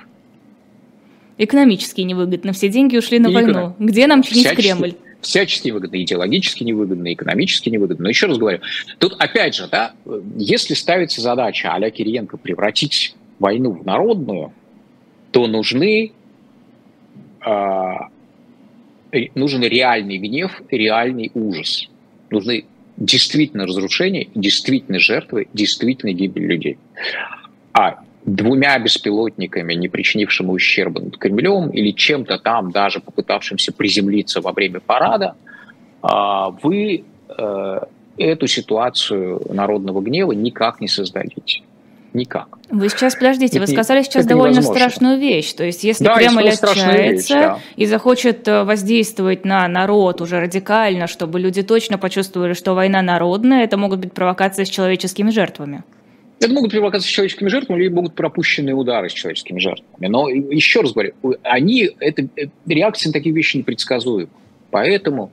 [1.37, 3.51] Экономически невыгодно, все деньги ушли на и войну.
[3.51, 3.75] Эконом...
[3.79, 4.93] Где нам чинить всячески, Кремль?
[5.21, 8.03] Всячески невыгодно, идеологически невыгодно, экономически невыгодно.
[8.03, 8.61] Но еще раз говорю,
[8.99, 9.91] тут опять же, да,
[10.37, 14.53] если ставится задача а Кириенко превратить войну в народную,
[15.31, 16.13] то нужны
[19.35, 21.87] нужен реальный гнев, реальный ужас.
[22.29, 22.65] Нужны
[22.97, 26.77] действительно разрушения, действительно жертвы, действительно гибель людей.
[27.73, 34.51] А двумя беспилотниками, не причинившими ущерба над Кремлем или чем-то там, даже попытавшимся приземлиться во
[34.51, 35.35] время парада,
[36.01, 37.79] а, вы э,
[38.17, 41.61] эту ситуацию народного гнева никак не создадите.
[42.17, 42.57] Никак.
[42.71, 44.79] Вы сейчас, подождите, это, вы сказали сейчас довольно невозможно.
[44.79, 45.53] страшную вещь.
[45.53, 47.59] То есть, если да, Кремль отчается вещь, да.
[47.75, 53.63] и захочет э, воздействовать на народ уже радикально, чтобы люди точно почувствовали, что война народная,
[53.63, 55.83] это могут быть провокации с человеческими жертвами.
[56.39, 60.07] Это могут быть провокации с человеческими жертвами, или могут пропущенные удары с человеческими жертвами.
[60.07, 64.29] Но еще раз говорю, они, это, э, реакции на такие вещи непредсказуемы.
[64.71, 65.31] Поэтому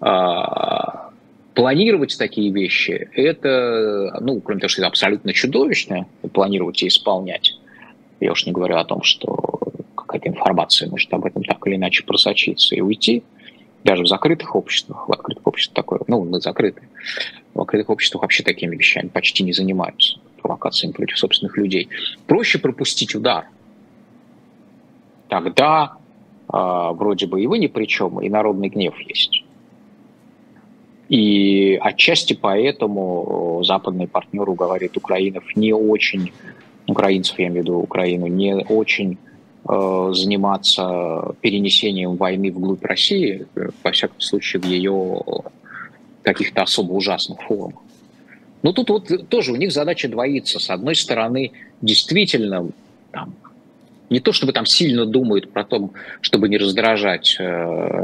[0.00, 1.09] а,
[1.54, 7.58] планировать такие вещи, это, ну, кроме того, что это абсолютно чудовищно, планировать и исполнять.
[8.20, 9.60] Я уж не говорю о том, что
[9.94, 13.22] какая-то информация может об этом так или иначе просочиться и уйти.
[13.82, 16.82] Даже в закрытых обществах, в открытых обществах такое, ну, мы закрыты.
[17.54, 21.88] В открытых обществах вообще такими вещами почти не занимаются, провокациями против собственных людей.
[22.26, 23.46] Проще пропустить удар.
[25.28, 25.96] Тогда
[26.52, 29.44] э, вроде бы и вы ни при чем, и народный гнев есть.
[31.10, 36.30] И отчасти поэтому э, западный партнер уговаривает украинцев не очень,
[36.86, 39.18] украинцев, я имею в виду Украину, не очень
[39.68, 45.20] э, заниматься перенесением войны вглубь России, э, во всяком случае, в ее
[46.22, 47.82] каких-то особо ужасных формах.
[48.62, 50.60] Но тут вот тоже у них задача двоится.
[50.60, 51.50] С одной стороны,
[51.82, 52.68] действительно,
[53.10, 53.34] там,
[54.10, 55.90] не то чтобы там сильно думают про то,
[56.20, 57.44] чтобы не раздражать э,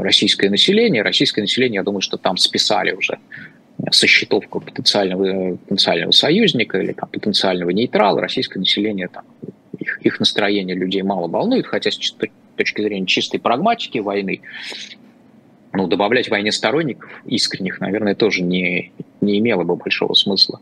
[0.01, 1.03] российское население.
[1.03, 3.19] Российское население, я думаю, что там списали уже
[3.91, 8.21] со счетов потенциального, потенциального союзника или там, потенциального нейтрала.
[8.21, 9.25] Российское население, там,
[9.77, 12.15] их, их настроение людей мало волнует, хотя с
[12.55, 14.41] точки зрения чистой прагматики войны,
[15.73, 20.59] ну, добавлять войне сторонников искренних, наверное, тоже не, не имело бы большого смысла.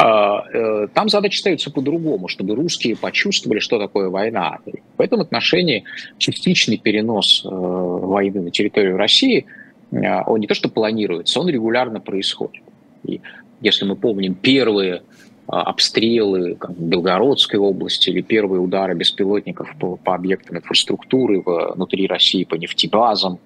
[0.00, 4.58] А, э, там задача ставится по-другому, чтобы русские почувствовали, что такое война.
[4.96, 5.84] В этом отношении
[6.18, 9.46] частичный перенос э, войны на территорию России,
[9.90, 12.62] э, он не то что планируется, он регулярно происходит.
[13.04, 13.20] И
[13.60, 15.02] если мы помним первые
[15.48, 22.44] обстрелы как, в Белгородской области или первые удары беспилотников по, по объектам инфраструктуры внутри России,
[22.44, 23.38] по нефтебазам,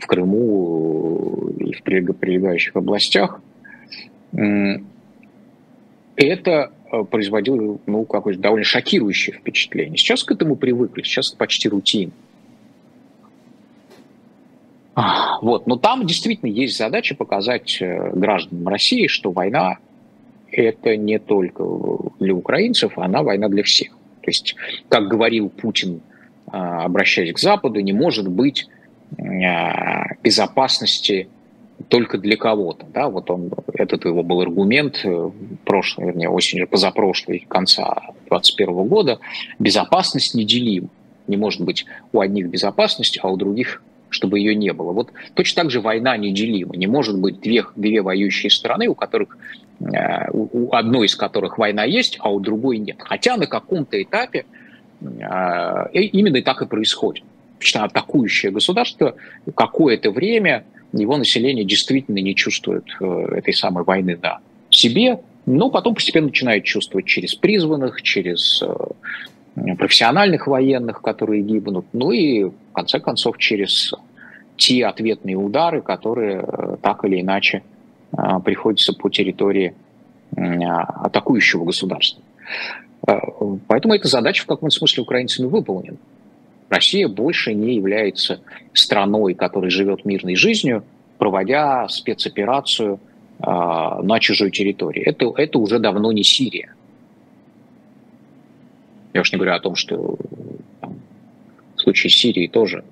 [0.00, 3.40] в Крыму и в прилегающих областях,
[6.16, 9.96] это э, производило ну, какое-то довольно шокирующее впечатление.
[9.96, 12.12] Сейчас к этому привыкли, сейчас это почти рутин.
[15.42, 15.66] Вот.
[15.66, 19.78] Но там действительно есть задача показать э, гражданам России, что война–
[20.52, 21.64] это не только
[22.20, 23.90] для украинцев, она война для всех.
[24.22, 24.54] То есть,
[24.88, 26.00] как говорил Путин,
[26.46, 28.68] э, обращаясь к Западу, не может быть
[30.22, 31.28] безопасности
[31.88, 32.86] только для кого-то.
[32.92, 33.08] Да?
[33.08, 35.30] Вот он, этот его был аргумент э,
[35.64, 37.94] прошлой, вернее, осенью, позапрошлой, конца
[38.28, 39.18] 2021 года.
[39.58, 40.88] Безопасность неделима.
[41.26, 44.92] Не может быть у одних безопасность, а у других чтобы ее не было.
[44.92, 46.76] Вот точно так же война неделима.
[46.76, 49.36] Не может быть две, две воюющие страны, у которых
[49.80, 52.98] э, у одной из которых война есть, а у другой нет.
[53.00, 54.46] Хотя на каком-то этапе
[55.02, 57.24] э, именно так и происходит.
[57.58, 59.16] Потому атакующее государство
[59.54, 60.64] какое-то время
[61.00, 63.04] его население действительно не чувствует э,
[63.36, 64.38] этой самой войны на
[64.70, 72.12] себе, но потом постепенно начинает чувствовать через призванных, через э, профессиональных военных, которые гибнут, ну
[72.12, 73.92] и, в конце концов, через
[74.56, 77.62] те ответные удары, которые э, так или иначе
[78.44, 79.74] приходятся по территории
[80.36, 82.22] атакующего государства.
[83.66, 85.96] Поэтому эта задача в каком-то смысле украинцами выполнена.
[86.74, 88.40] Россия больше не является
[88.72, 90.82] страной, которая живет мирной жизнью,
[91.18, 92.98] проводя спецоперацию
[93.38, 95.02] э, на чужой территории.
[95.02, 96.74] Это, это уже давно не Сирия.
[99.12, 100.18] Я уж не говорю о том, что
[100.80, 100.96] там,
[101.76, 102.82] в случае Сирии тоже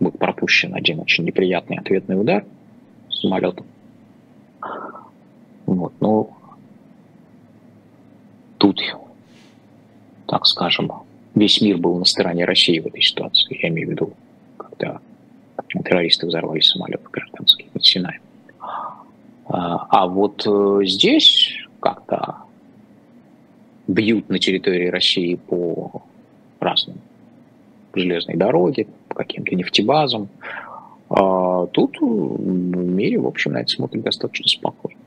[0.00, 2.46] был пропущен один очень неприятный ответный удар
[3.10, 3.66] самолетом.
[5.66, 6.30] Вот, но
[8.56, 8.80] тут,
[10.26, 10.90] так скажем,
[11.34, 13.58] весь мир был на стороне России в этой ситуации.
[13.62, 14.12] Я имею в виду,
[14.56, 15.00] когда
[15.84, 18.20] террористы взорвали самолет гражданский под Синаем.
[19.46, 22.36] А, а вот э, здесь как-то
[23.86, 26.02] бьют на территории России по
[26.60, 26.98] разным
[27.94, 30.28] железной дороге, по каким-то нефтебазам.
[31.08, 34.97] А тут в мире, в общем, на это смотрят достаточно спокойно.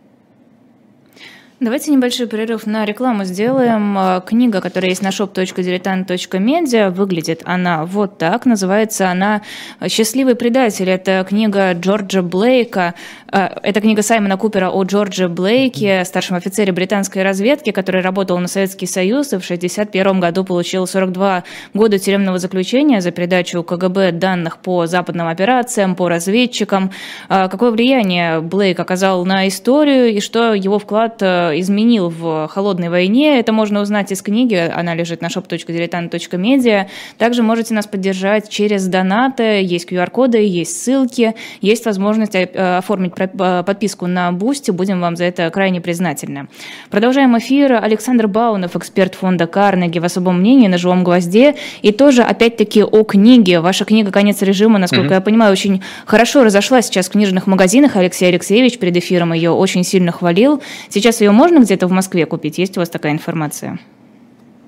[1.62, 3.96] Давайте небольшой перерыв на рекламу сделаем.
[3.96, 8.48] Э, книга, которая есть на shop.diletant.media, выглядит она вот так.
[8.48, 9.44] Называется она
[9.88, 10.90] «Счастливый предатель».
[10.90, 12.96] Это книга Джорджа Блейка.
[13.32, 18.48] Э, это книга Саймона Купера о Джордже Блейке, старшем офицере британской разведки, который работал на
[18.48, 21.44] Советский Союз и в 1961 году получил 42
[21.76, 26.90] года тюремного заключения за передачу КГБ данных по западным операциям, по разведчикам.
[27.30, 31.22] Э, какое влияние Блейк оказал на историю и что его вклад
[31.60, 33.40] изменил в холодной войне.
[33.40, 36.88] Это можно узнать из книги, она лежит на shop.diletant.media.
[37.18, 43.64] Также можете нас поддержать через донаты, есть QR-коды, есть ссылки, есть возможность э, оформить э,
[43.66, 46.48] подписку на Boosty, будем вам за это крайне признательны.
[46.90, 47.74] Продолжаем эфир.
[47.74, 51.56] Александр Баунов, эксперт фонда Карнеги в особом мнении на живом гвозде.
[51.82, 53.60] И тоже, опять-таки, о книге.
[53.60, 55.16] Ваша книга «Конец режима», насколько mm-hmm.
[55.16, 57.96] я понимаю, очень хорошо разошлась сейчас в книжных магазинах.
[57.96, 60.62] Алексей Алексеевич перед эфиром ее очень сильно хвалил.
[60.90, 62.60] Сейчас ее можно где-то в Москве купить?
[62.60, 63.80] Есть у вас такая информация?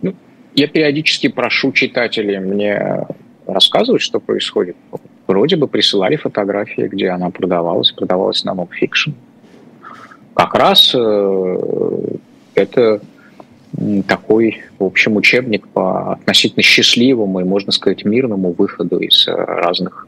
[0.01, 0.15] Ну,
[0.55, 3.05] я периодически прошу читателей мне
[3.45, 4.75] рассказывать, что происходит.
[5.27, 9.11] Вроде бы присылали фотографии, где она продавалась, продавалась на нонфикшн.
[10.33, 11.57] Как раз э,
[12.55, 13.01] это
[14.07, 20.07] такой, в общем, учебник по относительно счастливому и, можно сказать, мирному выходу из э, разных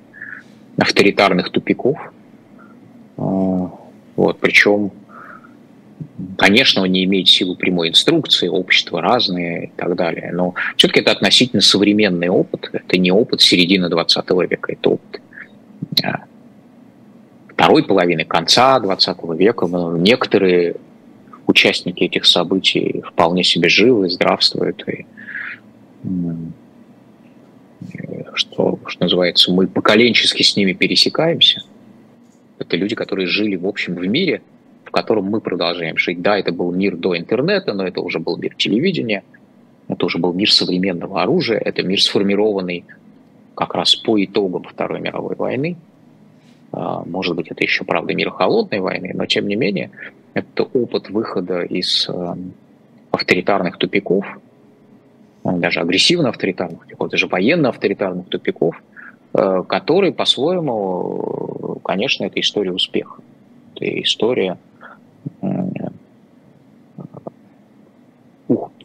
[0.80, 1.98] авторитарных тупиков.
[3.18, 3.22] Э,
[4.16, 4.92] вот, причем
[6.38, 11.12] Конечно, он не имеет силу прямой инструкции, общества разные и так далее, но все-таки это
[11.12, 15.22] относительно современный опыт, это не опыт середины 20 века, это опыт
[16.04, 16.26] а,
[17.50, 19.68] второй половины, конца 20 века.
[19.98, 20.76] Некоторые
[21.48, 24.84] участники этих событий вполне себе живы, здравствуют.
[24.88, 25.06] И,
[28.34, 31.62] что, что называется, мы поколенчески с ними пересекаемся.
[32.60, 34.42] Это люди, которые жили, в общем, в мире–
[34.96, 36.22] котором мы продолжаем жить.
[36.22, 39.26] Да, это был мир до интернета, но это уже был мир телевидения,
[39.90, 42.86] это уже был мир современного оружия, это мир сформированный
[43.56, 45.76] как раз по итогам Второй мировой войны.
[46.72, 49.92] А, может быть, это еще, правда, мир холодной войны, но тем не менее,
[50.34, 52.38] это опыт выхода из а,
[53.12, 54.26] авторитарных тупиков,
[55.44, 58.82] ну, даже агрессивно-авторитарных тупиков, даже военно-авторитарных тупиков,
[59.34, 63.22] э, которые по-своему, конечно, это история успеха.
[63.76, 64.58] Это история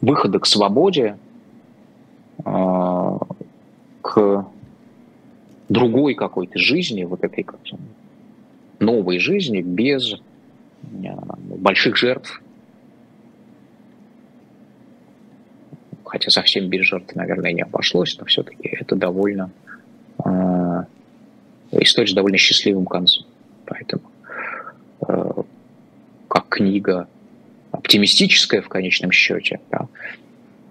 [0.01, 1.17] выхода к свободе,
[2.43, 4.45] к
[5.69, 7.59] другой какой-то жизни, вот этой как
[8.79, 10.15] новой жизни без
[10.81, 12.41] больших жертв.
[16.03, 19.49] Хотя совсем без жертв, наверное, не обошлось, но все-таки это довольно
[20.25, 20.83] э,
[21.71, 23.25] история с довольно счастливым концом.
[23.65, 24.01] Поэтому
[26.27, 27.07] как книга
[27.71, 29.87] оптимистическая в конечном счете, да,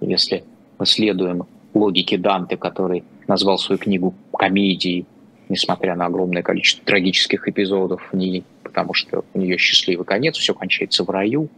[0.00, 0.44] если
[0.78, 1.44] мы следуем
[1.74, 5.06] логике Данте, который назвал свою книгу комедией,
[5.48, 10.54] несмотря на огромное количество трагических эпизодов в ней, потому что у нее счастливый конец, все
[10.54, 11.48] кончается в раю.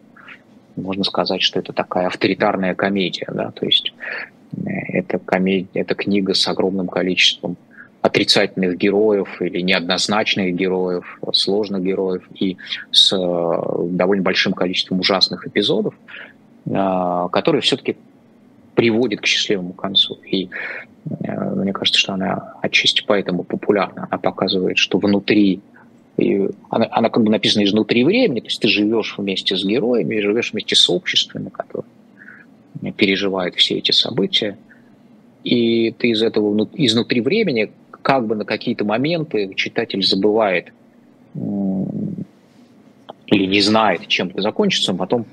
[0.76, 3.92] Можно сказать, что это такая авторитарная комедия, да, то есть
[4.56, 7.56] э, это, комедия, это книга с огромным количеством
[8.02, 12.56] отрицательных героев или неоднозначных героев, сложных героев и
[12.90, 15.94] с э, довольно большим количеством ужасных эпизодов,
[16.66, 17.96] э, которые все-таки
[18.74, 20.18] приводит к счастливому концу.
[20.24, 20.50] И
[21.10, 24.08] э, мне кажется, что она отчасти поэтому популярна.
[24.10, 25.60] Она показывает, что внутри
[26.18, 30.20] и она, она как бы написана изнутри времени, то есть ты живешь вместе с героями,
[30.20, 31.86] живешь вместе с обществами, которые
[32.92, 34.58] переживают все эти события,
[35.42, 37.70] и ты из этого изнутри времени
[38.02, 40.72] как бы на какие-то моменты читатель забывает
[41.34, 45.24] или не знает, чем это закончится, а потом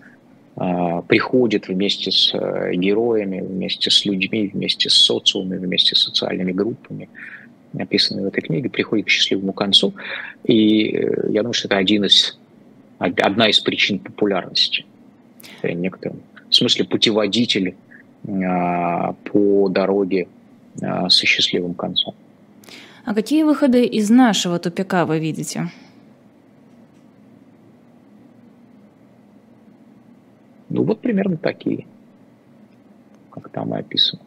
[0.55, 6.53] а, приходит вместе с э, героями, вместе с людьми, вместе с социумами, вместе с социальными
[6.53, 7.09] группами,
[7.77, 9.93] описанные в этой книге, приходит к счастливому концу.
[10.45, 12.39] И э, я думаю, что это один из,
[12.99, 14.85] одна из причин популярности.
[15.61, 17.75] В некотором смысле путеводитель
[18.27, 20.27] а, по дороге
[20.81, 22.15] а, со счастливым концом.
[23.05, 25.69] А какие выходы из нашего тупика вы видите?
[30.69, 31.87] Ну, вот примерно такие,
[33.31, 34.21] как там и описано.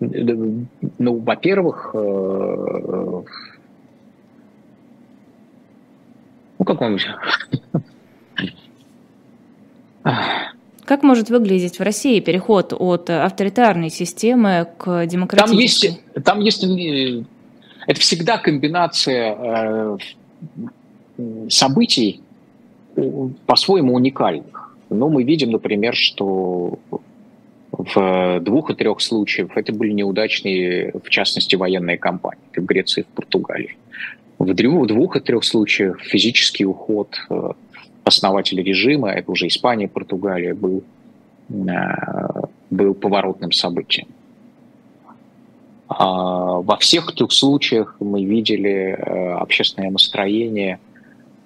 [0.00, 3.22] Ну, во-первых, э,
[6.58, 6.96] ну, как вам
[10.84, 16.00] Как может выглядеть в России переход от авторитарной системы к демократической?
[16.24, 16.64] Там есть, там есть
[17.88, 19.98] это всегда комбинация э,
[21.48, 22.20] событий
[23.46, 24.76] по-своему уникальных.
[24.90, 26.78] Но мы видим, например, что
[27.72, 33.04] в двух и трех случаях это были неудачные, в частности, военные кампании в Греции и
[33.04, 33.76] в Португалии.
[34.38, 37.52] В двух и трех случаях физический уход э,
[38.04, 40.84] основателя режима, это уже Испания, Португалия, был,
[41.48, 41.54] э,
[42.70, 44.08] был поворотным событием.
[45.88, 50.78] А во всех трех случаях мы видели э, общественное настроение–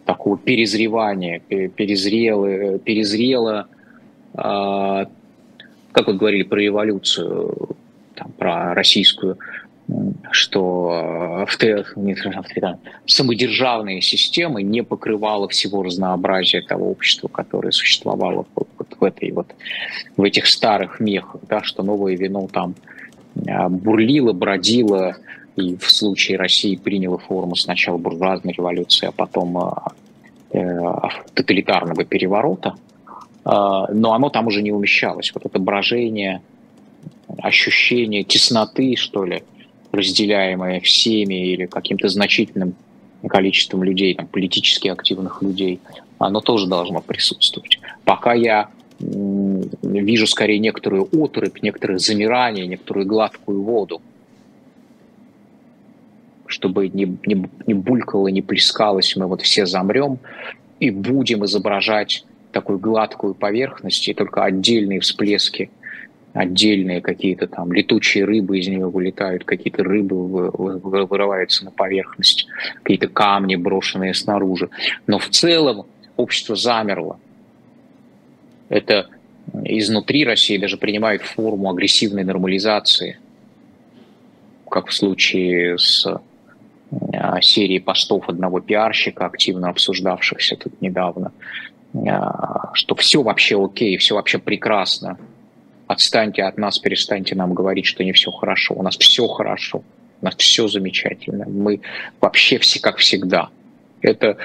[0.05, 3.69] такого перезревания, перезрело, перезрело
[4.35, 5.07] э,
[5.93, 7.77] как вы говорили про революцию,
[8.15, 9.39] там, про российскую,
[10.31, 11.47] что
[11.97, 12.19] нет,
[13.07, 18.69] самодержавные системы не покрывала всего разнообразия того общества, которое существовало вот
[18.99, 19.55] в этой вот
[20.17, 22.75] в этих старых мехах, да, что новое вино там
[23.49, 25.17] а, бурлило, бродило,
[25.57, 30.91] и в случае России приняла форму сначала буржуазной революции, а потом э, э
[31.35, 32.75] тоталитарного переворота,
[33.45, 35.33] э, но оно там уже не умещалось.
[35.35, 36.41] Вот это брожение,
[37.39, 39.43] ощущение тесноты, что ли,
[39.93, 42.75] разделяемое всеми или каким-то значительным
[43.29, 45.81] количеством людей, там, политически активных людей,
[46.19, 47.79] оно тоже должно присутствовать.
[48.05, 48.71] Пока я
[49.03, 54.01] вижу скорее некоторую отрыбь, некоторое замирание, некоторую гладкую воду
[56.53, 60.19] чтобы не, не, не булькало, не плескалось, мы вот все замрем
[60.79, 65.71] и будем изображать такую гладкую поверхность, и только отдельные всплески,
[66.35, 72.47] отдельные какие-то там летучие рыбы из нее вылетают, какие-то рыбы вырываются на поверхность,
[72.83, 74.69] какие-то камни, брошенные снаружи.
[75.07, 75.87] Но в целом
[76.17, 77.19] общество замерло.
[78.73, 79.09] Это
[79.65, 83.19] изнутри России даже принимает форму агрессивной нормализации,
[84.69, 86.07] как в случае с
[87.13, 91.33] Э, серии постов одного пиарщика, активно обсуждавшихся тут недавно,
[91.95, 91.99] э,
[92.75, 95.19] что все вообще окей, все вообще прекрасно.
[95.87, 98.75] Отстаньте от нас, перестаньте нам говорить, что не все хорошо.
[98.75, 99.83] У нас все хорошо,
[100.21, 101.47] у нас все замечательно.
[101.49, 101.81] Мы
[102.21, 103.49] вообще все как всегда.
[104.03, 104.37] Это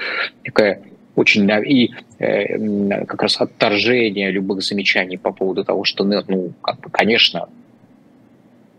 [0.44, 0.82] такая
[1.18, 6.80] очень и э, как раз отторжение любых замечаний по поводу того, что, ну, ну как
[6.80, 7.48] бы, конечно,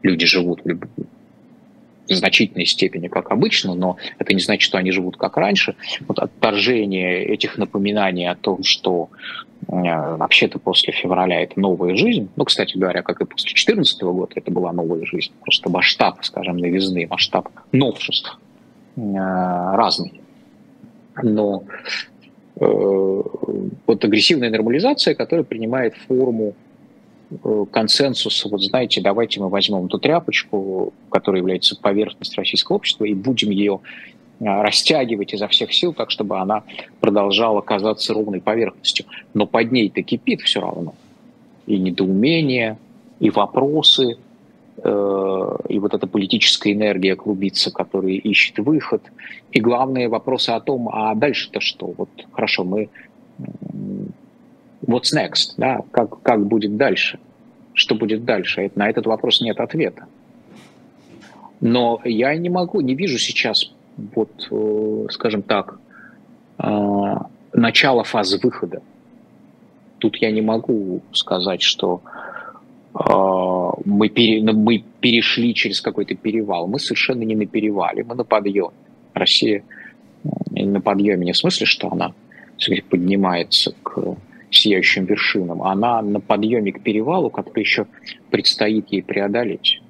[0.04, 5.38] люди живут в, значительной степени, как обычно, но это не значит, что они живут как
[5.38, 5.76] раньше.
[6.08, 9.10] Вот отторжение этих напоминаний о том, что
[9.68, 14.32] э, вообще-то после февраля это новая жизнь, ну, кстати говоря, как и после 2014 года
[14.36, 18.40] это была новая жизнь, просто масштаб, скажем, новизны, масштаб новшеств
[18.96, 20.22] э, разный.
[21.22, 21.64] Но
[22.60, 26.56] вот агрессивная нормализация, которая принимает форму
[27.44, 33.14] Э, консенсуса, вот знаете, давайте мы возьмем эту тряпочку, которая является поверхностью российского общества, и
[33.14, 33.82] будем ее
[34.40, 36.64] э, растягивать изо всех сил, так чтобы она
[37.00, 39.06] продолжала казаться ровной поверхностью.
[39.36, 40.96] Но под ней-то кипит все равно.
[41.68, 42.80] И недоумение,
[43.20, 44.16] и вопросы, э,
[44.84, 49.02] и вот эта политическая энергия клубится, которая ищет выход.
[49.52, 51.94] И главные вопросы о том, а дальше-то что?
[51.98, 52.90] Вот хорошо, мы
[54.86, 57.20] what's next, да, как, как будет дальше,
[57.74, 58.72] что будет дальше.
[58.76, 60.06] На этот вопрос нет ответа.
[61.62, 63.72] Но я не могу, не вижу сейчас,
[64.16, 65.78] вот, э, скажем так,
[66.58, 67.16] э,
[67.54, 68.82] начала фазы выхода.
[69.98, 72.29] Тут я не могу сказать, что э,
[72.94, 76.68] мы, пере, ну, мы перешли через какой-то перевал.
[76.68, 78.72] Мы совершенно не на перевале, мы на подъеме.
[79.14, 79.64] Россия
[80.24, 82.14] на подъеме не в смысле, что она
[82.90, 84.18] поднимается к
[84.52, 87.86] сияющим вершинам, она на подъеме к перевалу, который еще
[88.32, 89.82] предстоит ей преодолеть.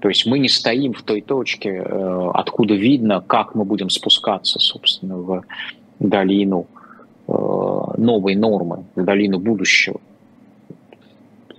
[0.00, 4.60] То есть мы не стоим в той точке, э, откуда видно, как мы будем спускаться,
[4.60, 5.44] собственно, в
[5.98, 6.66] долину
[7.26, 10.00] э, новой нормы, в долину будущего.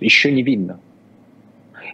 [0.00, 0.80] Еще не видно.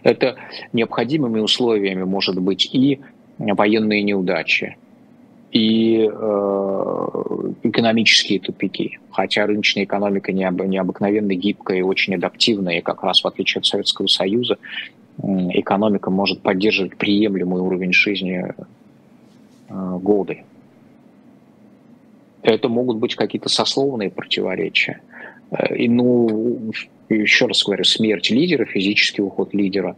[0.03, 0.37] Это
[0.73, 2.99] необходимыми условиями может быть и
[3.37, 4.77] военные неудачи,
[5.51, 7.07] и э,
[7.63, 8.99] экономические тупики.
[9.11, 13.65] Хотя рыночная экономика необ, необыкновенно гибкая и очень адаптивная, и как раз в отличие от
[13.65, 14.57] Советского Союза,
[15.19, 18.53] экономика может поддерживать приемлемый уровень жизни
[19.69, 20.43] э, годы.
[22.43, 25.01] Это могут быть какие-то сословные противоречия.
[25.01, 25.16] Э,
[25.75, 26.71] и, ну,
[27.09, 29.95] еще раз говорю, смерть лидера, физический уход лидера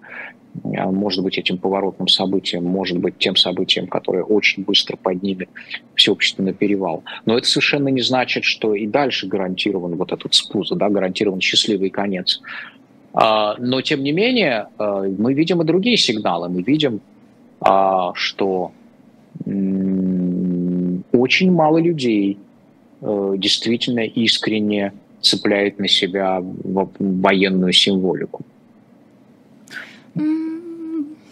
[0.77, 5.49] а, может быть этим поворотным событием, может быть тем событием, которое очень быстро поднимет
[5.95, 7.03] все общество на перевал.
[7.25, 11.89] Но это совершенно не значит, что и дальше гарантирован вот этот спуск, да, гарантирован счастливый
[11.89, 12.41] конец.
[13.13, 16.49] А, но тем не менее а, мы видим и другие сигналы.
[16.49, 17.01] Мы видим,
[18.13, 18.71] что
[21.11, 22.37] очень мало людей
[23.01, 26.41] действительно искренне цепляет на себя
[26.99, 28.45] военную символику.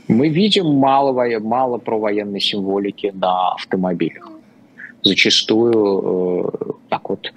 [0.08, 4.30] Мы видим мало, мало про военной символики на автомобилях.
[5.04, 7.34] Зачастую, э, так вот,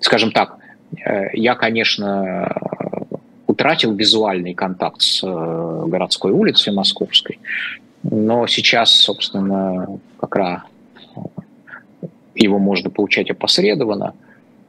[0.00, 0.58] скажем так,
[1.04, 2.50] э, я, конечно,
[3.46, 7.38] утратил визуальный контакт с э, городской улицей московской,
[8.02, 10.62] но сейчас, собственно, как раз
[12.34, 14.14] его можно получать опосредованно.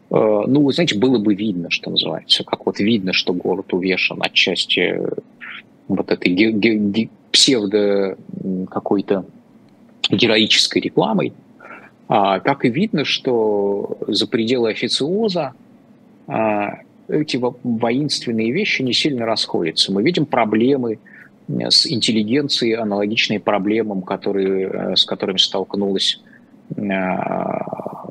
[0.09, 5.01] Ну, вы знаете, было бы видно, что называется, как вот видно, что город увешан отчасти
[5.87, 8.17] вот этой ге- ге- псевдо
[8.69, 9.25] какой-то
[10.09, 11.33] героической рекламой,
[12.07, 15.53] а, так и видно, что за пределы официоза
[16.27, 16.79] а,
[17.09, 19.91] эти воинственные вещи не сильно расходятся.
[19.91, 20.99] Мы видим проблемы
[21.47, 26.21] с интеллигенцией, аналогичные проблемам, которые, э, с которыми столкнулась
[26.77, 28.06] а,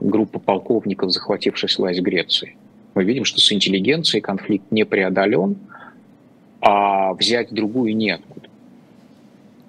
[0.00, 2.56] группа полковников, захвативших власть в Греции.
[2.94, 5.56] Мы видим, что с интеллигенцией конфликт не преодолен,
[6.60, 8.20] а взять другую нет.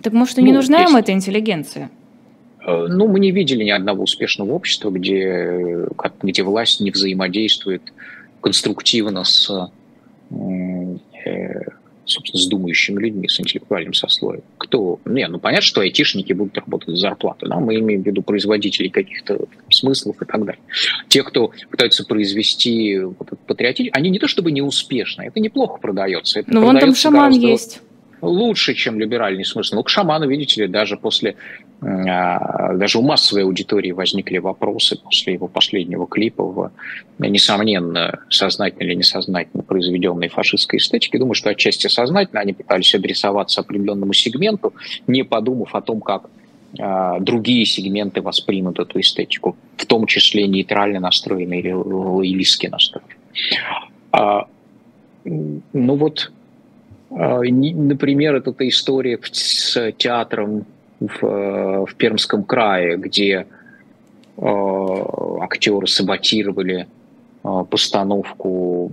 [0.02, 0.92] Так может, и не ну, нужна есть...
[0.92, 1.90] им эта интеллигенция?
[2.66, 5.88] Э, ну, мы не видели ни одного успешного общества, где,
[6.22, 7.82] где власть не взаимодействует
[8.42, 9.72] конструктивно с,
[12.06, 14.44] собственно, с думающими людьми, с интеллектуальным сословием.
[14.58, 15.00] Кто?
[15.06, 17.60] Не, ну понятно, что айтишники будут работать за зарплату, да?
[17.60, 19.40] мы имеем в виду производителей каких-то
[19.70, 20.62] смыслов и так далее.
[21.08, 26.44] Те, кто пытаются произвести вот патриотизм, они не то чтобы не успешны, это неплохо продается.
[26.48, 27.48] Но ну, вон там шаман гораздо...
[27.48, 27.82] есть
[28.22, 29.76] лучше, чем либеральный смысл.
[29.76, 31.36] Но к шаману, видите ли, даже после,
[31.82, 36.72] а, даже у массовой аудитории возникли вопросы после его последнего клипа в,
[37.20, 41.20] несомненно, сознательно или несознательно произведенной фашистской эстетике.
[41.20, 44.74] Думаю, что отчасти сознательно они пытались адресоваться определенному сегменту,
[45.08, 46.30] не подумав о том, как
[46.80, 53.18] а, другие сегменты воспримут эту эстетику, в том числе нейтрально настроенные или лоялистски настроенные.
[54.12, 54.48] А,
[55.24, 56.32] ну вот
[57.16, 60.66] например, это эта история с театром
[61.00, 63.48] в, в Пермском крае, где
[64.38, 66.88] актеры саботировали
[67.70, 68.92] постановку,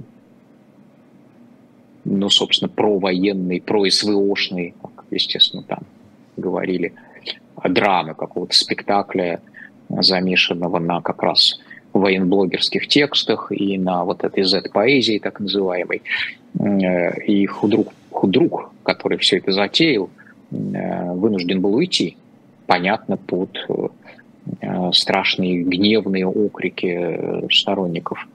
[2.05, 4.75] ну, собственно, провоенной, про-СВОшной,
[5.11, 5.81] естественно, там
[6.37, 6.93] говорили,
[7.64, 9.41] драмы какого-то спектакля,
[9.89, 11.61] замешанного на как раз
[11.93, 16.03] военблогерских текстах и на вот этой Z-поэзии так называемой.
[16.59, 20.11] Э, и худрук, худрук, который все это затеял,
[20.51, 22.17] э, вынужден был уйти.
[22.67, 28.27] Понятно, под э, страшные гневные окрики сторонников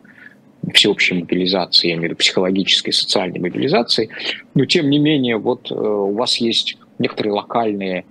[0.73, 4.09] всеобщей мобилизации, я имею в виду психологической, социальной мобилизации.
[4.53, 8.05] Но тем не менее, вот у вас есть некоторые локальные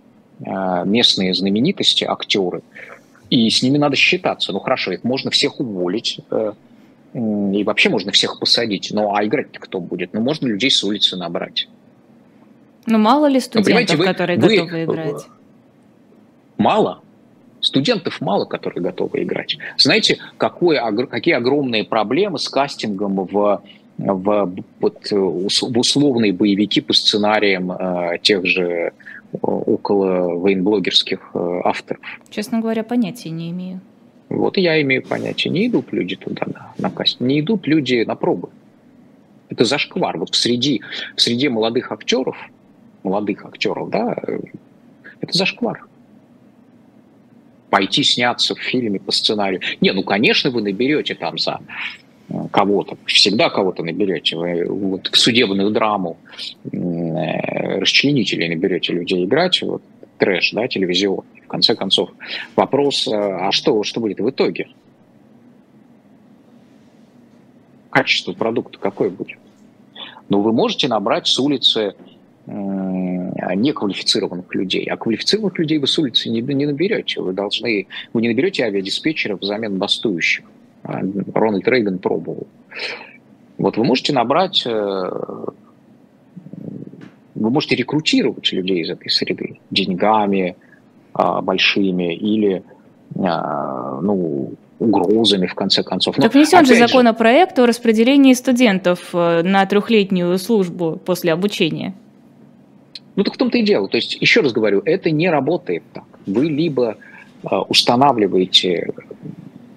[0.84, 2.62] местные знаменитости, актеры,
[3.30, 4.52] и с ними надо считаться.
[4.52, 6.52] Ну хорошо, их можно всех уволить, э,
[7.16, 8.90] и вообще можно всех посадить.
[8.92, 10.12] Ну а играть кто будет?
[10.12, 11.66] Ну можно людей с улицы набрать.
[12.84, 15.26] Ну мало ли ну, студентов, вы, которые вы, готовы играть?
[16.58, 17.00] Мало.
[17.60, 19.56] Студентов мало, которые готовы играть.
[19.78, 23.62] Знаете, какое, какие огромные проблемы с кастингом в,
[23.96, 28.92] в, вот, в условные боевики по сценариям э, тех же
[29.40, 32.02] около военблогерских э, авторов.
[32.30, 33.80] Честно говоря, понятия не имею.
[34.28, 35.52] Вот я имею понятие.
[35.52, 38.48] Не идут люди туда на, на кастинг, не идут люди на пробы.
[39.48, 40.18] Это зашквар.
[40.18, 40.82] Вот среди,
[41.16, 42.36] среди молодых актеров,
[43.02, 44.16] молодых актеров, да,
[45.20, 45.86] это зашквар.
[47.70, 49.60] Пойти сняться в фильме по сценарию.
[49.80, 51.60] Не, ну, конечно, вы наберете там за
[52.50, 54.36] кого-то, всегда кого-то наберете.
[54.36, 56.16] Вы вот в судебную драму
[56.72, 59.82] э, расчленителей наберете людей играть, вот,
[60.18, 61.24] трэш, да, телевизион.
[61.44, 62.10] В конце концов,
[62.56, 64.68] вопрос, э, а что, что будет в итоге?
[67.90, 69.38] Качество продукта какое будет?
[70.28, 71.94] Ну, вы можете набрать с улицы
[73.56, 74.84] неквалифицированных людей.
[74.84, 77.20] А квалифицированных людей вы с улицы не, не наберете.
[77.20, 80.44] Вы должны, вы не наберете авиадиспетчеров взамен бастующих.
[80.82, 81.00] А,
[81.34, 82.46] Рональд Рейган пробовал.
[83.58, 85.10] Вот вы можете набрать, э,
[87.36, 90.56] вы можете рекрутировать людей из этой среды деньгами
[91.12, 92.62] а, большими или
[93.18, 96.16] а, ну, угрозами, в конце концов.
[96.18, 101.94] Но, так внесен же законопроект о распределении студентов э, на трехлетнюю службу после обучения.
[103.14, 103.88] Ну так в том-то и дело.
[103.88, 106.04] То есть, еще раз говорю, это не работает так.
[106.26, 106.96] Вы либо
[107.68, 108.92] устанавливаете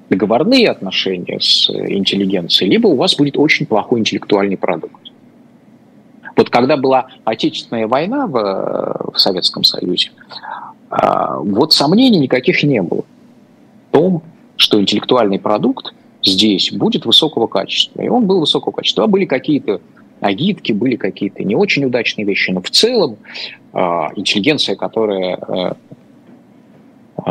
[0.10, 5.09] договорные отношения с интеллигенцией, либо у вас будет очень плохой интеллектуальный продукт.
[6.40, 10.12] Вот когда была Отечественная война в, в Советском Союзе,
[10.90, 14.24] а, вот сомнений никаких не было в том,
[14.56, 18.02] что интеллектуальный продукт здесь будет высокого качества.
[18.02, 19.06] И он был высокого качества.
[19.08, 19.82] Были какие-то
[20.22, 23.18] агитки, были какие-то не очень удачные вещи, но в целом
[23.74, 25.74] а, интеллигенция, которая э,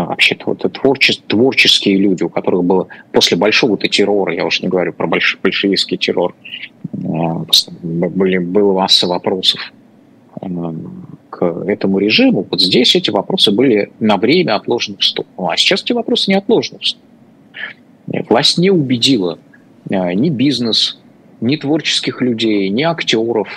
[0.05, 4.93] вообще-то вот творче, творческие люди, у которых было после большого-то террора, я уж не говорю
[4.93, 6.35] про больш, большевистский террор,
[6.93, 7.45] а,
[7.83, 9.61] были, было масса вопросов
[10.41, 10.47] а,
[11.31, 12.47] к этому режиму.
[12.51, 15.49] Вот здесь эти вопросы были на время отложены в сторону.
[15.49, 17.07] А сейчас эти вопросы не отложены в сторону.
[18.29, 19.39] Власть не убедила
[19.91, 20.99] ни бизнес,
[21.41, 23.49] ни творческих людей, ни актеров,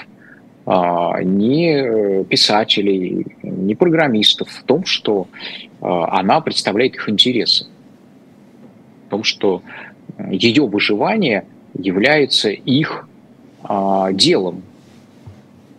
[0.65, 7.67] ни э, писателей, ни программистов в том, что а, она представляет их интересы.
[9.07, 9.61] В том, что
[10.29, 11.45] ее выживание
[11.77, 13.07] является их
[13.63, 14.63] а, делом,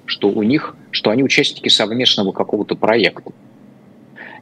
[0.06, 3.32] что у них, что они участники совместного какого-то проекта.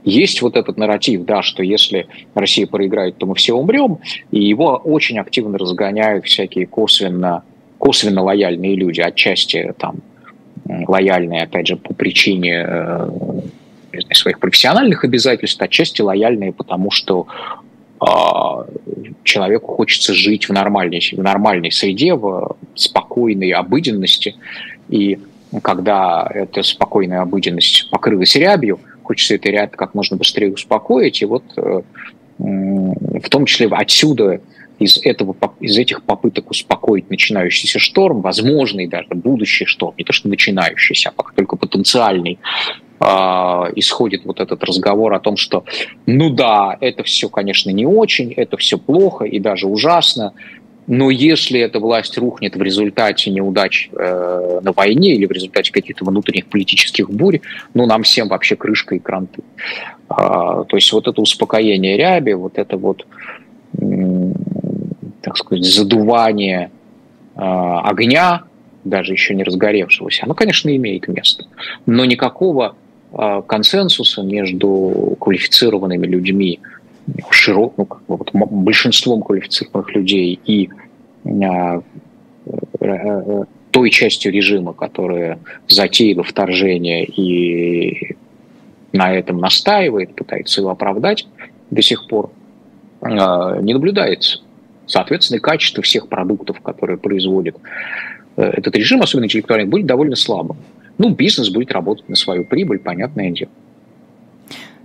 [0.03, 3.99] Есть вот этот нарратив, да, что если Россия проиграет, то мы все умрем,
[4.31, 7.45] и его очень активно разгоняют всякие косвенно,
[7.79, 9.97] косвенно лояльные люди, отчасти там
[10.65, 12.67] лояльные, опять же, по причине
[13.93, 17.27] э, знаю, своих профессиональных обязательств, отчасти лояльные, потому что
[18.01, 18.07] э,
[19.25, 24.37] человеку хочется жить в нормальной, в нормальной среде, в спокойной обыденности.
[24.89, 25.19] И
[25.63, 31.23] когда эта спокойная обыденность покрылась рябью, хочется этой рябь как можно быстрее успокоить.
[31.23, 31.83] И вот э,
[32.39, 34.41] в том числе отсюда
[34.79, 40.29] из, этого, из этих попыток успокоить начинающийся шторм, возможный даже будущий шторм, не то что
[40.29, 42.39] начинающийся, а пока только потенциальный,
[43.01, 43.05] э,
[43.77, 45.65] исходит вот этот разговор о том, что
[46.07, 50.33] ну да, это все, конечно, не очень, это все плохо и даже ужасно,
[50.87, 56.05] но если эта власть рухнет в результате неудач э, на войне или в результате каких-то
[56.05, 57.41] внутренних политических бурь,
[57.75, 59.43] ну нам всем вообще крышка и кранты.
[60.09, 63.07] А, то есть вот это успокоение ряби, вот это вот
[65.23, 66.71] так сказать, задувание
[67.37, 68.45] э, огня,
[68.85, 71.45] даже еще не разгоревшегося, оно, конечно, имеет место.
[71.87, 72.77] Но никакого
[73.13, 76.61] консенсуса между квалифицированными людьми
[77.31, 80.71] широк, ну, как бы вот большинством квалифицированных людей и
[81.25, 81.83] а,
[83.71, 85.39] той частью режима, которая
[85.69, 88.17] затеяла вторжение и
[88.93, 91.27] на этом настаивает, пытается его оправдать
[91.71, 92.31] до сих пор,
[93.03, 94.41] не наблюдается.
[94.87, 97.57] Соответственно, качество всех продуктов, которые производит
[98.37, 100.57] э, этот режим, особенно интеллектуальный, будет довольно слабым.
[101.01, 103.51] Ну, бизнес будет работать на свою прибыль, понятное дело.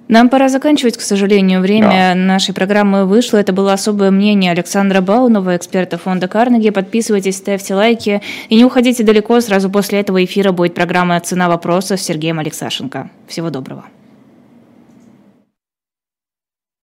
[0.08, 1.60] Нам пора заканчивать, к сожалению.
[1.60, 2.16] Время да.
[2.16, 3.38] нашей программы вышло.
[3.38, 6.70] Это было особое мнение Александра Баунова, эксперта фонда Карнеги.
[6.70, 9.42] Подписывайтесь, ставьте лайки и не уходите далеко.
[9.42, 13.10] Сразу после этого эфира будет программа «Цена вопроса» с Сергеем Алексашенко.
[13.28, 13.84] Всего доброго.